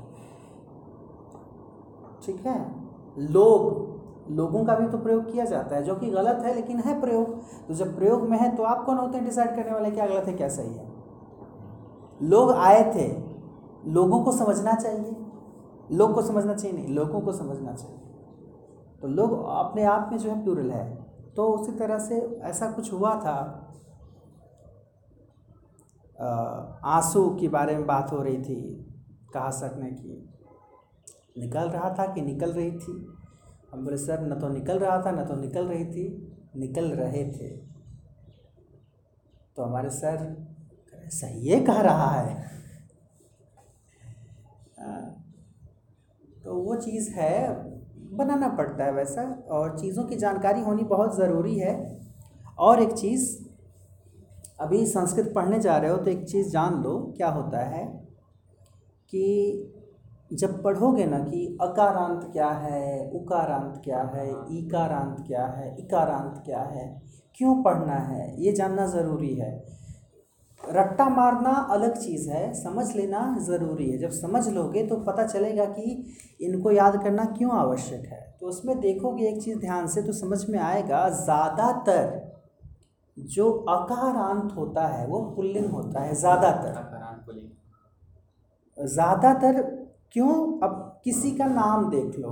ठीक 2.25 2.45
है? 2.45 2.75
लोग, 3.17 4.31
लोगों 4.31 4.65
का 4.65 4.75
भी 4.75 4.87
तो 4.87 4.97
प्रयोग 4.97 5.31
किया 5.31 5.45
जाता 5.45 5.75
है, 5.75 5.83
जो 5.83 5.95
कि 5.95 6.09
गलत 6.09 6.41
है, 6.45 6.55
लेकिन 6.55 6.79
है 6.79 7.01
प्रयोग। 7.01 7.39
तो 7.67 7.73
जब 7.73 7.95
प्रयोग 7.97 8.21
में 8.21 8.37
है 8.37 8.55
तो 8.55 8.63
आप 8.63 8.85
कौन 8.85 8.97
होते 8.97 9.17
हैं 9.17 9.25
डिसाइड 9.25 9.55
करने 9.55 9.71
वाले 9.71 9.91
क्या 9.91 10.07
गलत 10.07 10.27
है, 10.27 10.33
क्या 10.33 10.47
सही 10.47 10.73
है? 10.73 10.87
लोग 12.21 12.51
आए 12.51 12.93
थे, 12.95 13.07
लोगों 13.91 14.23
को 14.23 14.31
समझना 14.31 14.73
चाहिए। 14.73 15.15
लोग 15.91 16.13
को 16.13 16.21
समझना 16.21 16.53
चाहिए 16.53 16.77
नहीं, 16.77 16.95
लोगों 16.95 17.21
को 17.21 17.31
समझना 17.31 17.73
चाहिए। 17.73 17.97
तो 19.01 19.07
लोग 19.07 19.45
अपने 19.47 19.83
आप 19.83 20.09
में 20.11 20.17
जो 20.17 20.29
है 20.29 20.43
प्लूरल 20.43 20.71
है। 20.71 21.06
तो 21.37 21.43
उसी 21.47 21.71
तरह 21.71 21.99
से 21.99 22.19
ऐसा 22.41 22.71
कुछ 22.71 22.91
हुआ 22.93 23.13
था। 23.15 23.63
आँसू 26.85 27.37
के 27.39 27.47
बारे 27.47 27.75
में 27.75 27.85
बात 27.85 28.11
हो 28.11 28.21
रही 28.21 28.37
थी 28.37 28.85
कहा 29.33 29.49
सकने 29.49 29.91
की। 29.91 30.29
निकल 31.39 31.69
रहा 31.69 31.89
था 31.89 32.13
कि 32.13 32.21
निकल 32.21 32.53
रही 32.53 32.71
थी? 32.71 33.15
हम 33.73 33.83
बोले 33.83 33.97
सर 33.97 34.21
न 34.21 34.39
तो 34.39 34.49
निकल 34.49 34.79
रहा 34.79 35.01
था 35.01 35.11
न 35.11 35.25
तो 35.25 35.35
निकल 35.35 35.67
रही 35.67 35.85
थी 35.85 36.07
निकल 36.55 36.91
रहे 36.91 37.23
थे। 37.31 37.57
तो 39.55 39.63
हमारे 39.63 39.89
सर 39.89 40.45
सही 41.09 41.47
है 41.47 41.59
कह 41.59 41.81
रहा 41.81 42.09
हाँ, 44.79 45.25
तो 46.43 46.55
वो 46.55 46.75
चीज़ 46.75 47.11
है 47.11 47.76
बनाना 48.11 48.47
पड़ता 48.49 48.83
है 48.83 48.91
वैसा। 48.91 49.21
और 49.51 49.77
चीज़ों 49.79 50.03
की 50.03 50.15
जानकारी 50.15 50.61
होनी 50.61 50.83
बहुत 50.83 51.15
ज़रूरी 51.17 51.57
है। 51.59 51.75
और 52.59 52.81
एक 52.81 52.93
चीज़, 52.93 53.25
अभी 54.61 54.85
संस्कृत 54.85 55.31
पढ़ने 55.35 55.59
जा 55.59 55.77
रहे 55.77 55.91
हो 55.91 55.97
तो 55.97 56.11
एक 56.11 56.23
चीज़ 56.25 56.49
जान 56.49 56.81
लो, 56.83 56.97
क्या 57.17 57.29
होता 57.29 57.59
है 57.65 57.85
कि 59.09 59.73
जब 60.33 60.61
पढ़ोगे 60.63 61.05
ना 61.05 61.19
कि 61.19 61.57
अकारांत 61.61 62.29
क्या 62.33 62.49
है, 62.49 63.09
उकारांत 63.11 63.81
क्या 63.83 64.01
है, 64.15 64.27
ईकारांत 64.51 65.23
क्या 65.27 65.45
है, 65.47 65.75
इकारांत 65.79 66.41
क्या 66.45 66.61
है, 66.61 67.01
क्यों 67.37 67.63
पढ़ना 67.63 67.95
है, 67.95 68.43
ये 68.43 68.51
जानना 68.51 68.87
ज़रूरी 68.87 69.33
है। 69.35 69.51
रट्टा 70.69 71.07
मारना 71.09 71.51
अलग 71.71 71.97
चीज़ 71.97 72.29
है 72.29 72.53
समझ 72.55 72.85
लेना 72.95 73.19
ज़रूरी 73.41 73.89
है। 73.89 73.97
जब 73.97 74.09
समझ 74.11 74.47
लोगे 74.49 74.85
तो 74.87 74.95
पता 75.03 75.25
चलेगा 75.25 75.65
कि 75.67 76.15
इनको 76.41 76.71
याद 76.71 77.01
करना 77.03 77.25
क्यों 77.37 77.51
आवश्यक 77.57 78.05
है। 78.05 78.21
तो 78.39 78.47
उसमें 78.47 78.79
देखोगे 78.79 79.27
एक 79.27 79.41
चीज़ 79.43 79.59
ध्यान 79.59 79.87
से 79.87 80.01
तो 80.01 80.13
समझ 80.15 80.39
में 80.49 80.59
आएगा 80.61 81.07
ज़्यादातर 81.11 82.25
जो 83.17 83.51
अकारांत 83.69 84.51
होता 84.57 84.87
है 84.87 85.07
वो 85.07 85.19
पुल्लिंग 85.35 85.69
होता 85.71 86.01
है 86.01 86.15
ज़्यादातर। 86.15 86.73
ज़्यादातर 88.77 89.61
क्यों? 90.13 90.33
अब 90.59 90.99
किसी 91.03 91.31
का 91.31 91.45
नाम 91.47 91.89
देख 91.89 92.19
लो। 92.19 92.31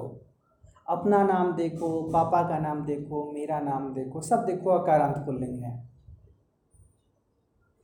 अपना 0.89 1.23
नाम 1.23 1.51
देखो 1.55 1.89
पापा 2.11 2.41
का 2.49 2.57
नाम 2.59 2.83
देखो 2.85 3.23
मेरा 3.33 3.59
नाम 3.61 3.93
देखो 3.93 4.21
सब 4.21 4.45
देखो 4.45 4.69
अकारांत 4.71 5.15
पुल्लिंग 5.25 5.63
है। 5.63 5.73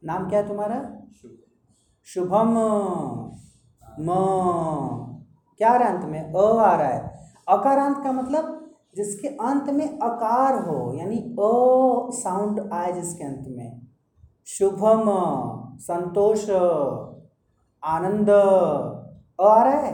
नाम 0.03 0.29
क्या 0.29 0.39
है 0.39 0.47
तुम्हारा? 0.47 0.77
शुभम। 2.05 2.53
म। 3.99 4.07
क्या 5.57 5.69
आ 5.69 5.75
रहा 5.77 5.89
है 5.89 5.95
अंत 5.95 6.05
में? 6.05 6.33
अ 6.33 6.37
आ 6.37 6.75
रहा 6.75 6.87
है। 6.87 7.29
अकारांत 7.49 7.97
का 8.03 8.11
मतलब 8.11 8.57
जिसके 8.95 9.27
अंत 9.27 9.69
में 9.69 9.99
अकार 9.99 10.55
हो 10.67 10.93
यानी 10.99 11.17
अ 11.17 11.49
साउंड 12.19 12.69
आए 12.73 12.91
जिसके 12.93 13.23
अंत 13.23 13.45
में। 13.47 13.81
शुभम। 14.47 15.03
संतोष। 15.79 16.49
आनंद। 17.83 18.29
अ 18.29 19.43
आ 19.43 19.63
रहा 19.63 19.79
है? 19.79 19.93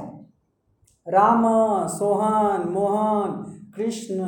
राम। 1.07 1.43
सोहन। 1.87 2.69
मोहन। 2.69 3.43
कृष्ण। 3.75 4.25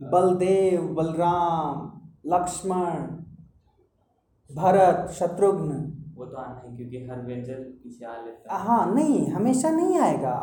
बलदेव। 0.00 0.82
बलराम। 0.94 1.92
लक्ष्मण। 2.26 3.25
भरत 4.50 5.10
शत्रुघ्न। 5.12 5.70
वो 6.16 6.24
तो 6.24 6.36
आना 6.36 6.60
है 6.64 6.76
क्योंकि 6.76 7.06
हर 7.06 7.20
व्यंजन 7.22 7.62
पीछे 7.82 8.04
आ 8.04 8.16
लेता 8.16 8.54
है। 8.54 8.60
हाँ 8.60 8.94
नहीं 8.94 9.26
हमेशा 9.32 9.70
नहीं 9.70 9.98
आएगा। 10.00 10.36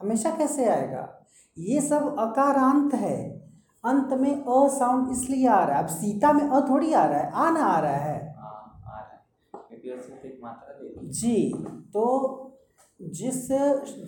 हमेशा 0.00 0.30
कैसे 0.30 0.68
आएगा? 0.68 1.08
ये 1.56 1.80
सब 1.80 2.16
अकारांत 2.18 2.94
है। 2.94 3.18
अंत 3.84 4.12
में 4.12 4.32
अ 4.32 4.68
साउंड 4.68 5.10
इसलिए 5.10 5.46
आ 5.48 5.64
रहा 5.64 5.76
है। 5.76 5.82
अब 5.82 5.88
सीता 5.88 6.32
में 6.32 6.42
अ 6.42 6.60
थोड़ी 6.68 6.92
आ 6.92 7.04
रहा 7.04 7.18
है। 7.18 7.30
आ 7.32 7.50
ना 7.50 7.64
आ 7.64 7.78
रहा 7.80 7.96
है। 7.96 8.34
हाँ 8.38 8.82
आ 8.86 9.00
रहा 9.00 9.08
है। 9.54 11.08
जी 11.10 11.36
तो 11.94 12.04
जिस 13.00 13.46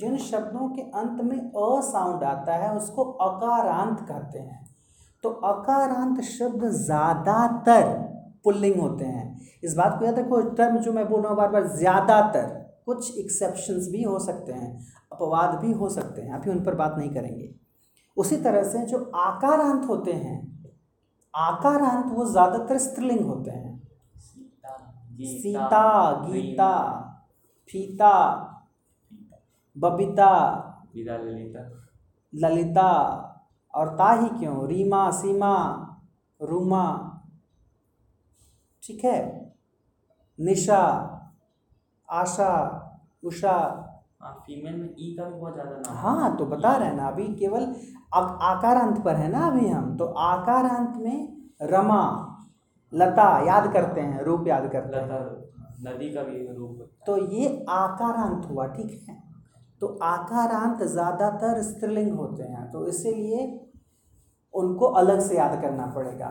जिन 0.00 0.16
शब्दों 0.18 0.68
के 0.68 0.82
अंत 0.82 1.20
में 1.22 1.38
अ 1.38 1.80
साउंड 1.82 2.22
आता 2.24 2.54
है 2.54 2.74
उसको 2.76 3.02
अकारांत 3.02 4.00
कहते 4.00 4.38
हैं। 4.38 4.64
तो 5.24 5.30
अकारांत 5.30 6.20
शब्द 6.22 6.64
ज़्यादातर 6.76 7.84
पुल्लिंग 8.46 8.80
होते 8.80 9.04
हैं। 9.06 9.26
इस 9.64 9.74
बात 9.76 9.98
को 9.98 10.04
याद 10.04 10.18
रखो 10.18 10.40
टर्म 10.56 10.78
जो 10.78 10.92
मैं 10.92 11.08
बोल 11.08 11.20
रहा 11.20 11.28
हूँ 11.30 11.36
बार 11.36 11.48
बार 11.50 11.66
ज़्यादातर 11.76 12.48
कुछ 12.86 13.18
एक्सेप्शंस 13.18 13.88
भी 13.92 14.02
हो 14.02 14.18
सकते 14.20 14.52
हैं 14.52 14.72
अपवाद 15.12 15.58
भी 15.60 15.72
हो 15.74 15.88
सकते 15.90 16.22
हैं 16.22 16.34
अभी 16.34 16.50
उन 16.50 16.64
पर 16.64 16.74
बात 16.74 16.94
नहीं 16.98 17.10
करेंगे। 17.10 17.48
उसी 18.16 18.36
तरह 18.42 18.62
से 18.64 18.84
जो 18.86 18.98
आकारांत 19.16 19.88
होते 19.88 20.12
हैं 20.14 20.36
आकारांत 21.34 22.12
वो 22.12 22.24
ज़्यादातर 22.26 22.78
स्त्रीलिंग 22.80 23.24
होते 23.26 23.50
हैं। 23.50 23.74
सीता 24.16 24.76
सीता 25.34 25.82
गीता 26.22 26.72
फीता 27.70 28.12
बबीता 29.76 30.30
ललिता। 30.96 31.62
ललिता 32.32 32.90
और 33.74 33.88
ता 33.96 34.10
ही 34.12 34.28
क्यों? 34.38 34.66
रीमा 34.68 35.10
सीमा 35.12 35.54
रूमा 36.40 36.84
ठीक 38.88 39.04
है? 39.04 39.18
निशा 40.38 40.82
आशा 42.08 42.52
उषा। 43.24 43.56
हाँ 44.22 44.32
फीमेल 44.46 44.74
में 44.74 44.88
ई 44.88 45.14
का 45.18 45.24
भी 45.24 45.38
बहुत 45.40 45.54
ज़्यादा 45.54 45.76
नाम 45.78 45.96
हाँ। 45.96 46.36
तो 46.36 46.46
बता 46.46 46.76
रहे 46.76 46.88
हैं 46.88 46.96
ना 46.96 47.08
अभी 47.08 47.24
केवल 47.34 47.64
आकारांत 48.14 49.02
पर 49.04 49.16
है 49.16 49.28
ना 49.32 49.46
अभी 49.46 49.68
हम 49.68 49.96
तो 49.96 50.04
आकारांत 50.04 50.96
में 50.96 51.18
रमा 51.70 52.02
लता 52.92 53.28
याद 53.46 53.72
करते 53.72 54.00
हैं 54.00 54.22
रूप 54.24 54.46
याद 54.48 54.70
करते 54.72 54.96
हैं। 54.96 55.20
नदी 55.84 56.08
का 56.14 56.22
भी 56.22 56.46
रूप 56.48 56.88
तो 57.06 57.16
ये 57.32 57.64
आकारांत 57.70 58.46
हुआ 58.50 58.66
ठीक 58.68 59.04
है? 59.08 59.22
तो 59.80 59.86
आकारांत 60.04 60.82
ज़्यादातर 60.84 61.62
स्त्रीलिंग 61.62 62.12
होते 62.18 62.42
हैं 62.44 62.70
तो 62.72 62.86
इसीलिए 62.88 63.46
उनको 64.54 64.86
अलग 65.00 65.20
से 65.20 65.36
याद 65.36 65.60
करना 65.62 65.86
पड़ेगा। 65.96 66.30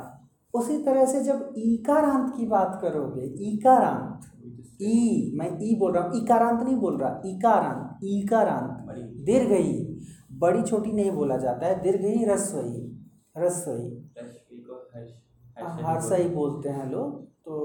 उसी 0.57 0.77
तरह 0.83 1.05
से 1.05 1.23
जब 1.23 1.53
ईकारांत 1.57 2.33
की 2.37 2.45
बात 2.45 2.79
करोगे 2.81 3.25
ईकारांत 3.51 4.31
ई 4.81 5.31
मैं 5.37 5.49
ई 5.63 5.75
बोल 5.79 5.93
रहा 5.93 6.03
हूँ 6.03 6.21
इकारांत 6.21 6.63
नहीं 6.63 6.75
बोल 6.75 6.97
रहा 7.01 7.21
इकारांत 7.25 7.99
ईकारांत 8.03 8.89
दीर्घ 9.25 9.51
ई 9.51 9.99
बड़ी 10.31 10.63
छोटी 10.63 10.91
नहीं 10.91 11.11
बोला 11.11 11.37
जाता 11.37 11.67
है 11.67 11.81
दीर्घ 11.81 12.05
ही 12.05 12.25
रस्वई 12.25 12.73
रस्वई 13.37 13.87
रश्मि 14.17 14.57
को 14.59 14.75
हर्ष 14.95 15.11
हर्ष 15.57 15.77
भी 15.77 15.83
हर्षा 15.83 16.15
ही 16.15 16.29
बोलते 16.29 16.69
हैं 16.69 16.89
लोग। 16.91 17.23
तो 17.25 17.55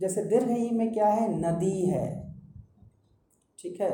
जैसे 0.00 0.24
दीर्घ 0.24 0.50
ई 0.50 0.70
में 0.70 0.92
क्या 0.92 1.06
है? 1.06 1.28
नदी 1.40 1.86
है। 1.86 2.06
ठीक 3.58 3.80
है? 3.80 3.90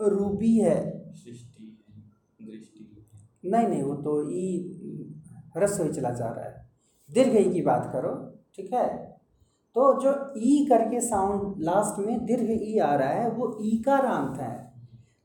रूबी 0.00 0.58
है। 0.58 0.74
है। 0.74 0.94
नहीं 3.44 3.68
नहीं 3.68 3.82
वो 3.82 3.94
तो 3.94 4.30
ई 4.30 4.46
रसोई 5.56 5.92
चला 5.92 6.10
जा 6.10 6.28
रहा 6.28 6.44
है। 6.44 6.63
दीर्घ 7.10 7.36
ई 7.36 7.52
की 7.52 7.62
बात 7.62 7.90
करो, 7.92 8.14
ठीक 8.56 8.72
है? 8.72 9.14
तो 9.76 10.00
जो 10.00 10.32
ई 10.36 10.66
करके 10.68 11.00
साउंड 11.00 11.54
लास्ट 11.58 12.06
में 12.06 12.24
दीर्घ 12.24 12.50
ई 12.50 12.78
आ 12.78 12.94
रहा 12.94 13.08
है, 13.08 13.30
वो 13.30 13.58
ई 13.62 13.68
ईकारांत 13.68 14.38
है। 14.40 14.72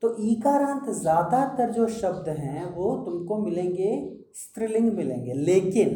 तो 0.01 0.15
ई 0.19 0.31
ईकारांत 0.31 0.89
ज़्यादातर 0.89 1.71
जो 1.71 1.87
शब्द 1.87 2.29
हैं, 2.29 2.75
वो 2.75 2.95
तुमको 3.05 3.37
मिलेंगे, 3.37 4.17
स्त्रीलिंग 4.33 4.93
मिलेंगे। 4.93 5.33
लेकिन, 5.33 5.89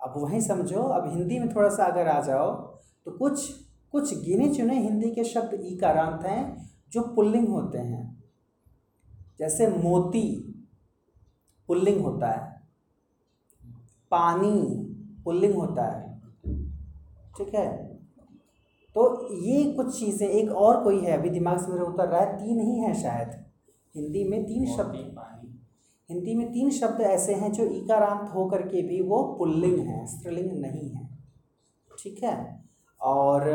अब 0.00 0.14
वहीं 0.16 0.40
समझो, 0.40 0.82
अब 0.82 1.10
हिंदी 1.10 1.38
में 1.38 1.54
थोड़ा 1.54 1.68
सा 1.68 1.84
अगर 1.84 2.08
आ 2.08 2.20
जाओ 2.20 2.50
तो 3.04 3.10
कुछ 3.10 3.50
कुछ 3.92 4.24
गिने 4.24 4.54
चुने 4.54 4.78
हिंदी 4.80 5.10
के 5.10 5.24
शब्द 5.24 5.54
ई 5.54 5.68
ईकारांत 5.68 6.24
हैं, 6.26 6.70
जो 6.92 7.02
पुल्लिंग 7.02 7.48
होते 7.48 7.78
हैं। 7.78 8.24
जैसे 9.38 9.66
मोती, 9.68 10.24
पुल्लिंग 11.68 12.00
होता 12.00 12.30
है। 12.30 12.53
पानी 14.10 14.84
पुल्लिंग 15.24 15.54
होता 15.54 15.84
है। 15.84 16.20
ठीक 17.38 17.54
है? 17.54 17.94
तो 18.96 19.28
ये 19.34 19.72
कुछ 19.72 19.98
चीज़ें 19.98 20.28
एक 20.28 20.50
और 20.50 20.84
कोई 20.84 21.00
है 21.00 21.18
अभी 21.18 21.30
दिमाग 21.30 21.58
से 21.58 21.72
मेरे 21.72 21.84
उतर 21.84 22.08
रहा 22.08 22.20
है 22.20 22.36
तीन 22.36 22.60
ही 22.60 22.78
है 22.78 22.94
शायद। 22.94 23.44
हिंदी 23.96 24.24
में 24.24 24.44
तीन 24.44 24.66
शब्द 24.66 24.94
पानी। 24.96 25.60
हिंदी 26.10 26.34
में 26.34 26.52
तीन 26.52 26.70
शब्द 26.70 27.00
ऐसे 27.00 27.34
हैं 27.34 27.52
जो 27.52 27.64
इकारांत 27.64 28.30
होकर 28.34 28.62
के 28.62 28.82
भी 28.82 29.00
वो 29.00 29.22
पुल्लिंग 29.38 29.78
हैं 29.78 30.06
स्त्रीलिंग 30.06 30.60
नहीं 30.60 30.90
है। 30.90 31.08
ठीक 31.98 32.22
है? 32.22 32.64
और 33.00 33.48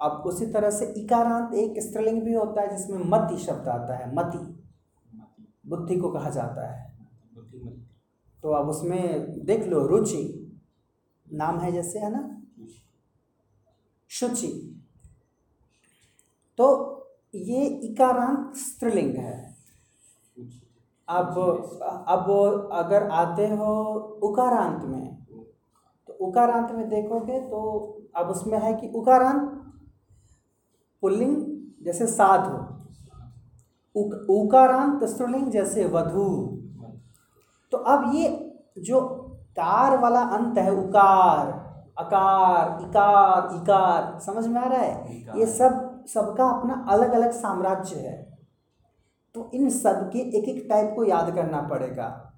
अब 0.00 0.22
उसी 0.26 0.46
तरह 0.46 0.70
से 0.70 0.86
इकारांत 0.96 1.54
एक 1.54 1.82
स्त्रीलिंग 1.82 2.22
भी 2.22 2.34
होता 2.34 2.62
है 2.62 2.76
जिसमें 2.76 2.98
मति 2.98 3.38
शब्द 3.38 3.68
आता 3.68 3.96
है 3.96 4.14
मति। 4.14 4.38
बुद्धि 5.68 5.96
को 5.96 6.10
कहा 6.10 6.30
जाता 6.30 6.72
है। 6.72 6.96
तो 8.42 8.52
अब 8.52 8.68
उसमें 8.68 9.32
देख 9.44 9.66
लो, 9.66 9.86
रुचि। 9.86 10.22
नाम 11.32 11.58
है 11.58 11.72
जैसे, 11.72 11.98
है 11.98 12.10
ना? 12.10 12.42
शुचि। 14.08 14.74
तो 16.58 16.66
ये 17.34 17.64
इकारांत 17.64 18.56
स्त्रीलिंग 18.56 19.16
है। 19.16 19.56
अब 21.08 21.28
अब 22.08 22.30
अगर 22.72 23.08
आते 23.10 23.46
हो 23.46 23.74
उकारांत 24.22 24.84
में 24.84 25.14
तो 26.08 26.12
उकारांत 26.12 26.70
में 26.72 26.88
देखोगे 26.88 27.40
तो 27.40 27.58
अब 28.16 28.26
उसमें 28.26 28.58
है 28.58 28.74
कि 28.74 28.88
उकारांत, 28.88 29.72
पुल्लिंग 31.00 31.36
जैसे 31.82 32.06
साधु। 32.06 32.56
उकारांत 34.32 35.04
स्त्रीलिंग 35.04 35.50
जैसे 35.50 35.84
वधु। 35.84 36.26
तो 37.78 37.84
अब 37.84 38.14
ये 38.14 38.54
जो 38.78 39.00
कार 39.50 39.98
वाला 39.98 40.20
अंत 40.20 40.58
है 40.58 40.70
उकार 40.70 41.46
अकार 41.98 42.88
इकार 42.88 43.62
इकार 43.62 44.20
समझ 44.20 44.46
में 44.46 44.60
आ 44.60 44.68
रहा 44.68 44.80
है? 44.80 45.20
ये 45.38 45.46
सब 45.46 46.04
सबका 46.06 46.48
अपना 46.48 46.86
अलग 46.88 47.12
अलग 47.12 47.30
साम्राज्य 47.30 47.96
है। 47.96 48.38
तो 49.34 49.50
इन 49.54 49.70
सब 49.70 50.10
के 50.12 50.18
एक 50.18 50.48
एक 50.48 50.66
टाइप 50.68 50.92
को 50.96 51.04
याद 51.04 51.34
करना 51.34 51.60
पड़ेगा। 51.60 52.32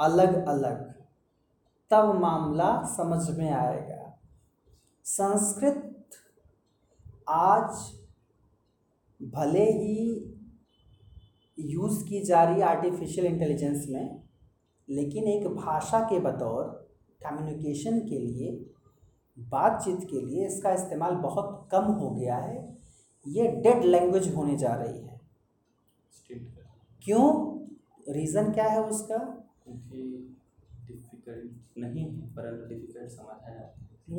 अलग 0.00 0.46
अलग 0.46 0.94
तब 1.90 2.18
मामला 2.20 2.82
समझ 2.82 3.38
में 3.38 3.52
आएगा। 3.52 4.18
संस्कृत 5.04 6.10
आज 7.28 7.70
भले 9.22 9.64
ही 9.64 10.28
यूज़ 11.58 12.04
की 12.04 12.24
जा 12.24 12.44
रही 12.44 12.60
है 12.60 12.62
आर्टिफिशियल 12.62 13.26
इंटेलिजेंस 13.26 13.86
में 13.88 14.22
लेकिन 14.88 15.24
एक 15.24 15.46
भाषा 15.46 16.00
के 16.10 16.18
बतौर 16.20 16.64
कम्युनिकेशन 17.22 17.98
के 18.00 18.18
लिए 18.18 18.50
बातचीत 19.36 20.00
के 20.10 20.20
लिए 20.20 20.46
इसका 20.46 20.72
इस्तेमाल 20.72 21.14
बहुत 21.18 21.68
कम 21.72 21.84
हो 21.92 22.10
गया 22.10 22.36
है। 22.36 22.56
ये 23.26 23.46
डेड 23.62 23.84
लैंग्वेज 23.84 24.34
होने 24.34 24.56
जा 24.56 24.74
रही 24.74 24.98
है। 24.98 25.20
क्यों? 27.02 27.26
रीज़न 28.08 28.52
क्या 28.52 28.64
है 28.64 28.82
उसका? 28.82 29.18
क्योंकि 29.64 30.02
डिफ़िकल्ट 30.88 31.78
नहीं 31.78 32.04
है 32.04 32.26
परंतु 32.34 32.68
डिफ़िकल्ट 32.68 33.48
है। 33.48 33.72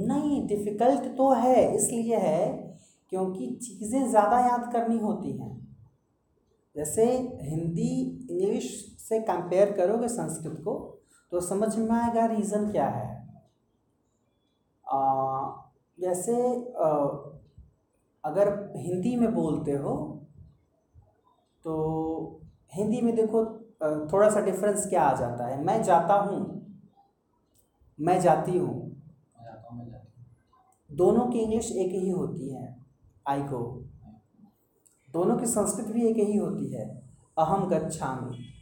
नहीं 0.07 0.45
डिफ़िकल्ट 0.47 1.15
तो 1.17 1.31
है 1.33 1.75
इसलिए 1.75 2.17
है 2.17 2.45
क्योंकि 3.11 3.47
चीज़ें 3.63 4.09
ज़्यादा 4.09 4.39
याद 4.39 4.71
करनी 4.73 4.97
होती 4.99 5.31
हैं। 5.31 5.51
जैसे 6.75 7.05
हिंदी 7.41 7.91
इंग्लिश 8.31 8.92
से 9.13 9.19
कंपेयर 9.21 9.71
करोगे 9.71 10.07
संस्कृत 10.07 10.61
को 10.63 10.73
तो 11.31 11.39
समझ 11.41 11.75
में 11.77 11.91
आएगा 11.91 12.25
रीज़न 12.25 12.71
क्या 12.71 12.87
है। 12.87 13.11
आ, 14.87 14.99
जैसे 15.97 16.35
आ, 16.77 16.89
अगर 18.23 18.49
हिंदी 18.77 19.15
में 19.15 19.33
बोलते 19.33 19.71
हो 19.71 19.95
तो 21.65 21.73
हिंदी 22.73 23.01
में 23.01 23.15
देखो 23.15 23.43
थोड़ा 24.11 24.29
सा 24.29 24.41
डिफरेंस 24.41 24.85
क्या 24.89 25.01
आ 25.01 25.15
जाता 25.15 25.47
है। 25.47 25.63
मैं 25.63 25.81
जाता 25.83 26.13
हूँ 26.13 26.39
मैं 27.99 28.19
जाती 28.21 28.57
हूँ। 28.57 28.79
दोनों 30.89 31.25
की 31.27 31.39
इंग्लिश 31.39 31.71
एक 31.71 31.91
ही 31.93 32.09
होती 32.09 32.49
है 32.53 32.65
आई 33.27 33.41
को 33.43 33.59
दोनों 35.09 35.37
की 35.37 35.45
संस्कृत 35.45 35.87
भी 35.87 36.07
एक 36.07 36.17
ही 36.17 36.37
होती 36.37 36.73
है 36.73 36.85
अहम 37.37 37.67
गच्छामि 37.69 38.21
हम 38.21 38.29
गच्छामि। 38.29 38.52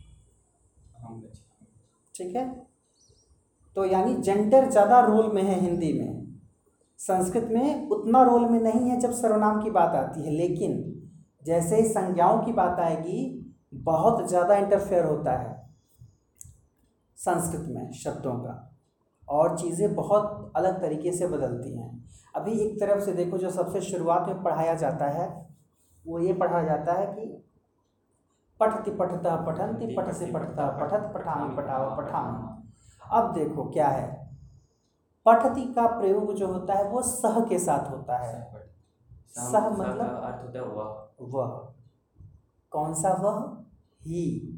ठीक 2.16 2.36
है? 2.36 2.48
तो 3.76 3.86
यानी 3.86 4.16
जेंडर 4.16 4.70
ज़्यादा 4.70 5.00
रोल 5.00 5.32
में 5.34 5.42
है 5.44 5.60
हिंदी 5.60 5.92
में। 5.94 6.20
संस्कृत 7.00 7.48
में 7.52 7.90
उतना 7.90 8.22
रोल 8.24 8.50
में 8.50 8.60
नहीं 8.60 8.90
है 8.90 9.00
जब 9.00 9.12
सर्वनाम 9.12 9.62
की 9.64 9.70
बात 9.70 9.96
आती 9.96 10.26
है, 10.26 10.32
लेकिन 10.32 10.84
जैसे 11.46 11.76
ही 11.76 11.88
संज्ञाओं 11.90 12.44
की 12.44 12.52
बात 12.52 12.80
आएगी, 12.80 13.38
बहुत 13.74 14.28
ज़्यादा 14.30 14.56
इंटरफेयर 14.56 15.06
होता 15.06 15.38
है 15.38 15.60
संस्कृत 17.18 17.66
में 17.70 17.92
शब्दों 17.94 18.34
का। 18.34 18.68
और 19.28 19.58
चीज़ें 19.58 19.94
बहुत 19.96 20.52
अलग 20.56 20.82
तरीके 20.82 21.12
से 21.12 21.28
बदलती 21.28 21.78
हैं। 21.78 22.06
अभी 22.36 22.52
एक 22.60 22.80
तरफ़ 22.80 23.04
से 23.06 23.14
देखो, 23.14 23.38
जो 23.38 23.50
सबसे 23.50 23.82
शुरुआत 23.82 24.28
में 24.28 24.44
पढ़ाया 24.44 24.74
जाता 24.76 25.10
है, 25.10 25.28
वो 26.06 26.20
ये 26.20 26.34
पढ़ाया 26.34 26.64
जाता 26.66 26.94
है 26.94 27.06
कि 27.08 27.44
पठति 28.62 28.92
पठता 28.92 29.36
पठंति 29.36 29.96
पठ 29.98 30.14
से 30.14 30.32
पठता 30.32 30.70
पठत 30.70 31.12
पठाम 31.16 31.58
पठाव 31.58 31.98
पठाम। 31.98 32.58
अब 33.12 33.34
देखो 33.34 33.64
क्या 33.64 33.88
है। 33.88 34.38
पठती 35.26 35.74
का 35.74 35.88
प्रयोग 35.88 36.34
जो 36.34 36.48
होता 36.48 36.74
है 36.74 36.90
वो 36.90 37.02
सह 37.02 37.46
के 37.46 37.60
साथ 37.60 37.92
होता 37.92 38.18
है। 38.18 38.68
सह 39.28 39.70
मतलब? 39.70 40.06
अर्थ 40.06 40.44
होता 40.44 40.60
है 40.60 40.66
वह। 40.66 41.10
वह। 41.22 41.74
कौन 42.72 42.94
सा 42.94 43.14
वह? 43.14 43.64
ही। 44.02 44.56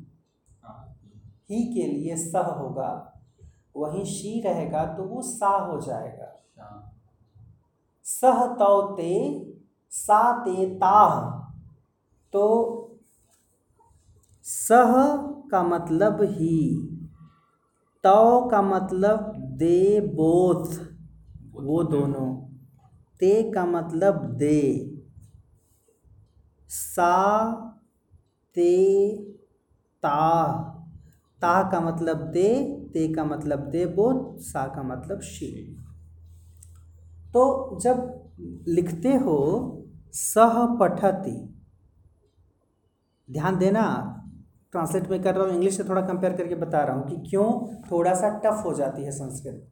हाँ, 0.63 0.97
ही 1.49 1.73
के 1.73 1.87
लिए 1.87 2.15
सह 2.15 2.43
होगा। 2.43 3.13
वहीं 3.77 4.05
शी 4.05 4.41
रहेगा 4.41 4.85
तो 4.85 5.03
वो 5.03 5.21
सा 5.21 5.47
हो 5.47 5.81
जाएगा। 5.81 6.29
सह 8.03 8.47
तौ 8.47 8.81
ते 8.81 9.43
सा 9.89 10.39
ते 10.39 10.75
ताह। 10.75 11.39
तो 12.33 12.69
सह 14.53 14.93
का 15.51 15.63
मतलब 15.63 16.21
ही। 16.21 16.87
तौ 18.03 18.47
का 18.47 18.61
मतलब 18.61 19.33
दे 19.37 20.01
बोथ। 20.01 20.65
वो 21.53 21.83
दोनों। 21.83 22.35
ते 23.19 23.51
का 23.51 23.65
मतलब 23.65 24.33
दे। 24.37 24.89
सा 26.69 27.15
ते 28.55 28.71
ता। 30.03 30.51
ताह 31.41 31.71
का 31.71 31.79
मतलब 31.79 32.17
दे 32.17 32.49
ते 32.93 33.13
का 33.13 33.23
मतलब 33.23 33.59
दे 33.59 33.85
बोथ 33.85 34.39
सा 34.39 34.67
का 34.67 34.83
मतलब 34.83 35.21
शी। 35.21 35.77
तो 37.33 37.79
जब 37.79 38.23
लिखते 38.67 39.09
हो 39.09 39.37
सह 40.13 40.65
पठती। 40.65 41.63
ध्यान 43.31 43.57
देना 43.57 44.12
ट्रांसलेट 44.73 45.09
में 45.09 45.21
कर 45.23 45.35
रहा 45.35 45.45
हूँ 45.45 45.53
इंग्लिश 45.53 45.77
से 45.77 45.83
थोड़ा 45.83 46.01
कंपेयर 46.01 46.33
करके 46.33 46.55
बता 46.55 46.83
रहा 46.83 46.95
हूँ 46.95 47.07
कि 47.09 47.29
क्यों 47.29 47.67
थोड़ा 47.91 48.13
सा 48.13 48.29
टफ 48.39 48.65
हो 48.65 48.73
जाती 48.73 49.03
है 49.03 49.11
संस्कृत। 49.11 49.67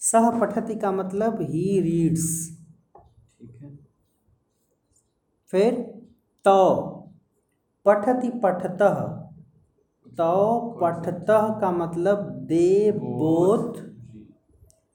सह 0.00 0.40
पठति 0.40 0.74
का 0.74 0.92
मतलब 0.92 1.40
ही 1.42 1.80
रीड्स 1.80 2.58
ठीक 3.40 3.62
है। 3.62 3.78
फिर 5.52 5.74
तो। 6.44 6.88
पठति 7.84 8.28
पठतः। 8.28 9.00
तो 10.06 10.60
पठतः 10.82 11.48
का 11.60 11.70
मतलब 11.70 12.18
दे 12.48 12.92
बोथ 12.92 13.74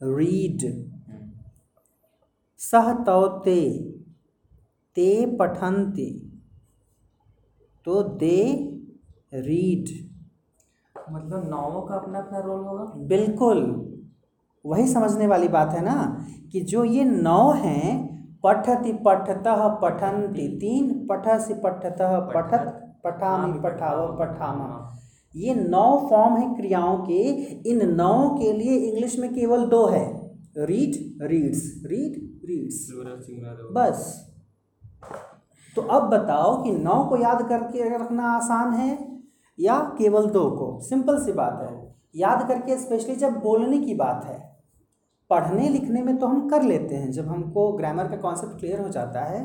रीड 0.04 0.66
हम्म, 0.66 1.32
सह 2.58 2.94
तौ 2.94 3.28
ते। 3.28 3.60
ते 4.96 5.38
पठन्ति। 5.38 6.10
तो 7.86 8.04
दे 8.04 8.67
रीड 9.34 9.90
मतलब 11.12 11.50
नावों 11.50 11.82
का 11.82 11.96
अपना 11.96 12.20
अपना 12.20 12.40
रोल 12.40 12.66
होगा? 12.66 12.84
बिल्कुल। 12.96 13.60
वही 14.66 14.88
समझने 14.88 15.28
वाली 15.28 15.48
बात 15.48 15.72
है 15.72 15.84
ना 15.84 16.26
कि 16.52 16.62
जो 16.62 16.84
ये 16.84 17.04
नौ 17.04 17.52
हैं 17.52 18.18
पठति 18.44 18.94
पठतः 18.94 19.68
पठन्ति 19.68 20.48
तीन 20.62 21.08
पठसि 21.08 21.54
पठतः 21.54 22.20
पठत 22.20 22.94
पठामि 23.04 23.60
पठाव 23.60 24.18
पठाम। 24.20 24.96
ये 25.36 25.56
नौ 25.56 26.08
फॉर्म 26.10 26.38
है 26.38 26.56
क्रियाओं 26.56 26.98
के। 26.98 27.22
इन 27.70 27.96
नौ 27.96 28.38
के 28.40 28.54
लिए 28.54 28.78
इंग्लिश 28.78 29.20
में 29.20 29.34
केवल 29.34 29.66
दो 29.66 29.86
है। 29.86 30.06
रीड 30.58 31.24
रीड्स 31.24 31.82
रीड 31.86 32.46
रीड्स 32.46 32.88
बस। 33.72 34.32
तो 35.76 35.82
अब 35.82 36.10
बताओ 36.10 36.64
कि 36.64 36.72
नौ 36.72 37.06
को 37.06 37.18
याद 37.18 37.50
करके 37.50 37.96
रखना 37.96 38.32
आसान 38.32 38.74
है। 38.74 39.17
या 39.58 39.80
केवल 39.98 40.26
दो 40.28 40.50
को? 40.52 40.80
सिंपल 40.82 41.24
सी 41.26 41.32
बात 41.32 41.60
है। 41.62 41.96
याद 42.16 42.48
करके 42.48 42.78
स्पेशली 42.78 43.16
जब 43.16 43.40
बोलने 43.40 43.78
की 43.78 43.94
बात 43.96 44.26
है 44.26 44.46
पढ़ने 45.30 45.68
लिखने 45.70 46.02
में 46.02 46.18
तो 46.18 46.28
हम 46.28 46.48
कर 46.50 46.62
लेते 46.64 46.96
हैं। 46.96 47.12
जब 47.12 47.28
हमको 47.28 47.72
ग्रामर 47.74 48.08
का 48.08 48.18
कॉन्सेप्ट 48.18 48.60
क्लियर 48.60 48.82
हो 48.82 48.90
जाता 48.90 49.22
है 49.22 49.42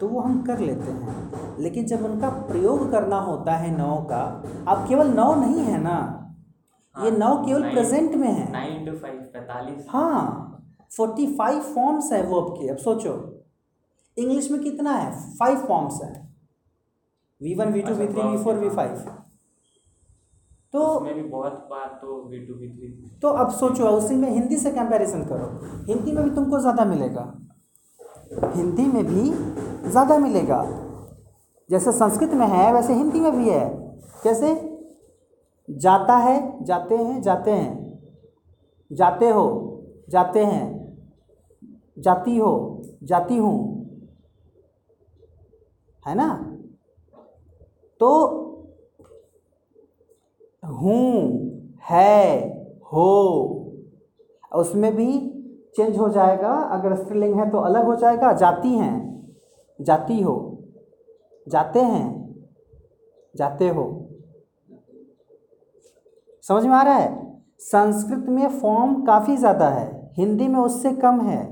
तो 0.00 0.08
वो 0.08 0.20
हम 0.20 0.42
कर 0.42 0.58
लेते 0.58 0.90
हैं। 0.90 1.56
लेकिन 1.58 1.86
जब 1.86 2.04
उनका 2.04 2.28
प्रयोग 2.48 2.90
करना 2.90 3.18
होता 3.20 3.56
है 3.56 3.76
नौ 3.78 3.96
का 4.10 4.22
अब 4.68 4.86
केवल 4.88 5.08
नौ 5.10 5.34
नहीं 5.34 5.60
है 5.60 5.80
ना? 5.82 5.96
ये 6.96 7.10
हाँ, 7.10 7.18
नौ 7.18 7.36
केवल 7.46 7.70
प्रेजेंट 7.70 8.14
में 8.14 8.28
है। 8.28 8.50
नाइन 8.52 8.72
इंटू 8.72 8.96
फाइव 8.98 9.20
पैंतालीस। 9.32 9.86
हाँ 9.90 10.50
फोर्टी 10.96 11.26
फाइव 11.36 11.60
फॉर्म्स 11.74 12.12
है 12.12 12.22
वर्ब 12.24 12.48
के। 12.50 12.68
अब 12.68 12.76
सोचो 12.76 13.14
इंग्लिश 14.16 14.50
में 14.50 14.60
कितना 14.60 14.92
है? 14.92 15.12
फाइव 15.32 15.58
फॉर्म्स 15.58 16.00
है। 16.02 16.12
V 17.40 17.54
one 17.54 17.72
V 17.72 17.82
two 17.82 17.94
V 17.94 18.06
three 18.06 18.22
V 18.22 18.42
four 18.44 18.54
V. 18.54 18.68
Five 18.70 19.23
तो 20.74 20.84
उसमें 20.84 21.14
भी 21.14 21.22
बहुत 21.22 21.52
बार 21.70 21.86
तो 22.02 22.14
वी 22.28 22.38
टू 22.46 22.54
वी 22.54 22.68
थ्री 22.68 23.18
तो 23.22 23.28
अब 23.40 23.50
सोचो 23.52 23.88
उसी 23.88 24.14
में 24.14 24.28
हिंदी 24.30 24.56
से 24.56 24.70
कंपैरिजन 24.72 25.22
करो। 25.24 25.46
हिंदी 25.88 26.12
में 26.12 26.22
भी 26.24 26.30
तुमको 26.30 26.58
ज़्यादा 26.60 26.84
मिलेगा। 26.84 27.22
हिंदी 28.54 28.86
में 28.86 29.04
भी 29.06 29.30
ज़्यादा 29.90 30.18
मिलेगा। 30.18 30.62
जैसे 31.70 31.92
संस्कृत 31.92 32.32
में 32.34 32.46
है 32.46 32.72
वैसे 32.74 32.94
हिंदी 32.94 33.20
में 33.20 33.36
भी 33.36 33.48
है। 33.48 33.68
कैसे? 34.24 34.54
जाता 35.68 36.16
है 36.16 36.64
जाते 36.64 36.96
हैं 36.96 37.20
जाते 37.22 37.50
हैं। 37.50 37.72
जाते 38.90 39.28
हो 39.28 39.46
जाते 40.10 40.44
हैं। 40.44 40.66
जाती 41.98 42.36
हो 42.38 42.82
जाती 43.02 43.36
हूँ। 43.36 43.56
है 46.02 46.14
ना? 46.14 46.28
तो 48.00 48.10
हूँ 50.72 51.78
है 51.90 52.48
हो। 52.92 53.10
उसमें 54.52 54.94
भी 54.96 55.06
चेंज 55.76 55.96
हो 55.98 56.08
जाएगा। 56.08 56.52
अगर 56.72 56.94
स्त्रीलिंग 56.96 57.38
है 57.40 57.50
तो 57.50 57.58
अलग 57.60 57.84
हो 57.84 57.94
जाएगा। 57.96 58.32
जाती 58.32 58.68
हैं 58.68 58.96
जाती 59.78 60.20
हो 60.20 60.36
जाते 61.46 61.80
हैं 61.80 62.06
जाते 63.34 63.68
हो। 63.68 63.84
समझ 66.44 66.64
में 66.64 66.74
आ 66.74 66.82
रहा 66.82 66.94
है? 66.94 67.22
संस्कृत 67.60 68.28
में 68.28 68.48
फॉर्म 68.60 68.94
काफ़ी 69.04 69.36
ज़्यादा 69.36 69.68
है। 69.68 70.12
हिंदी 70.16 70.48
में 70.48 70.58
उससे 70.60 70.92
कम 70.94 71.20
है। 71.20 71.42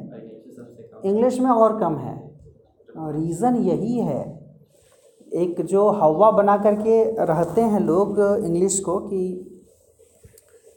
इंग्लिश 1.05 1.39
में 1.41 1.51
और 1.51 1.79
कम 1.81 1.97
है। 1.97 2.15
रीज़न 3.13 3.57
यही 3.57 3.99
है। 3.99 4.42
एक 5.35 5.61
जो 5.67 5.89
हवा 5.91 6.31
बना 6.31 6.57
करके 6.57 7.03
रहते 7.25 7.61
हैं 7.63 7.81
लोग 7.81 8.19
इंग्लिश 8.21 8.79
को 8.81 8.99
कि 9.01 9.23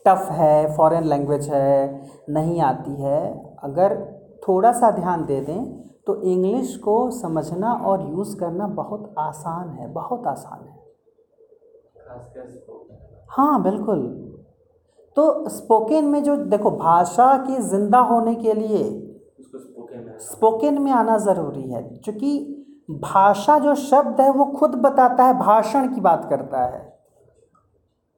टफ 0.06 0.28
है 0.32 0.76
फॉरेन 0.76 1.04
लैंग्वेज 1.04 1.48
है 1.50 2.08
नहीं 2.30 2.62
आती 2.62 3.02
है। 3.02 3.22
अगर 3.63 3.96
थोड़ा 4.48 4.72
सा 4.72 4.91
ध्यान 4.91 5.26
दे 5.26 5.39
दें 5.41 5.65
तो 6.08 6.22
इंग्लिश 6.24 6.76
को 6.78 6.96
समझना 7.12 7.72
और 7.86 8.02
यूज़ 8.10 8.36
करना 8.39 8.68
बहुत 8.76 9.13
आसान 9.20 9.70
है 9.70 9.91
बहुत 9.94 10.28
आसान 10.28 10.68
है। 10.68 10.84
हाँ 13.30 13.62
बिल्कुल। 13.63 14.04
तो 15.18 15.50
स्पोकन 15.50 16.06
में 16.06 16.22
जो 16.24 16.36
देखो 16.46 16.72
भाषा 16.72 17.36
के 17.38 17.62
ज़िंदा 17.63 18.00
होने 18.10 18.36
के 18.36 18.54
लिए 18.54 18.84
स्पोकन 20.22 20.82
में 20.82 20.91
आना 20.91 21.18
ज़रूरी 21.18 21.70
है 21.72 21.82
क्योंकि 22.04 22.32
भाषा 22.89 23.58
जो 23.60 23.76
शब्द 23.76 24.21
है 24.21 24.30
वो 24.32 24.45
खुद 24.52 24.76
बताता 24.82 25.24
है 25.26 25.34
भाषण 25.39 25.93
की 25.93 26.02
बात 26.02 26.28
करता 26.30 26.63
है। 26.65 26.84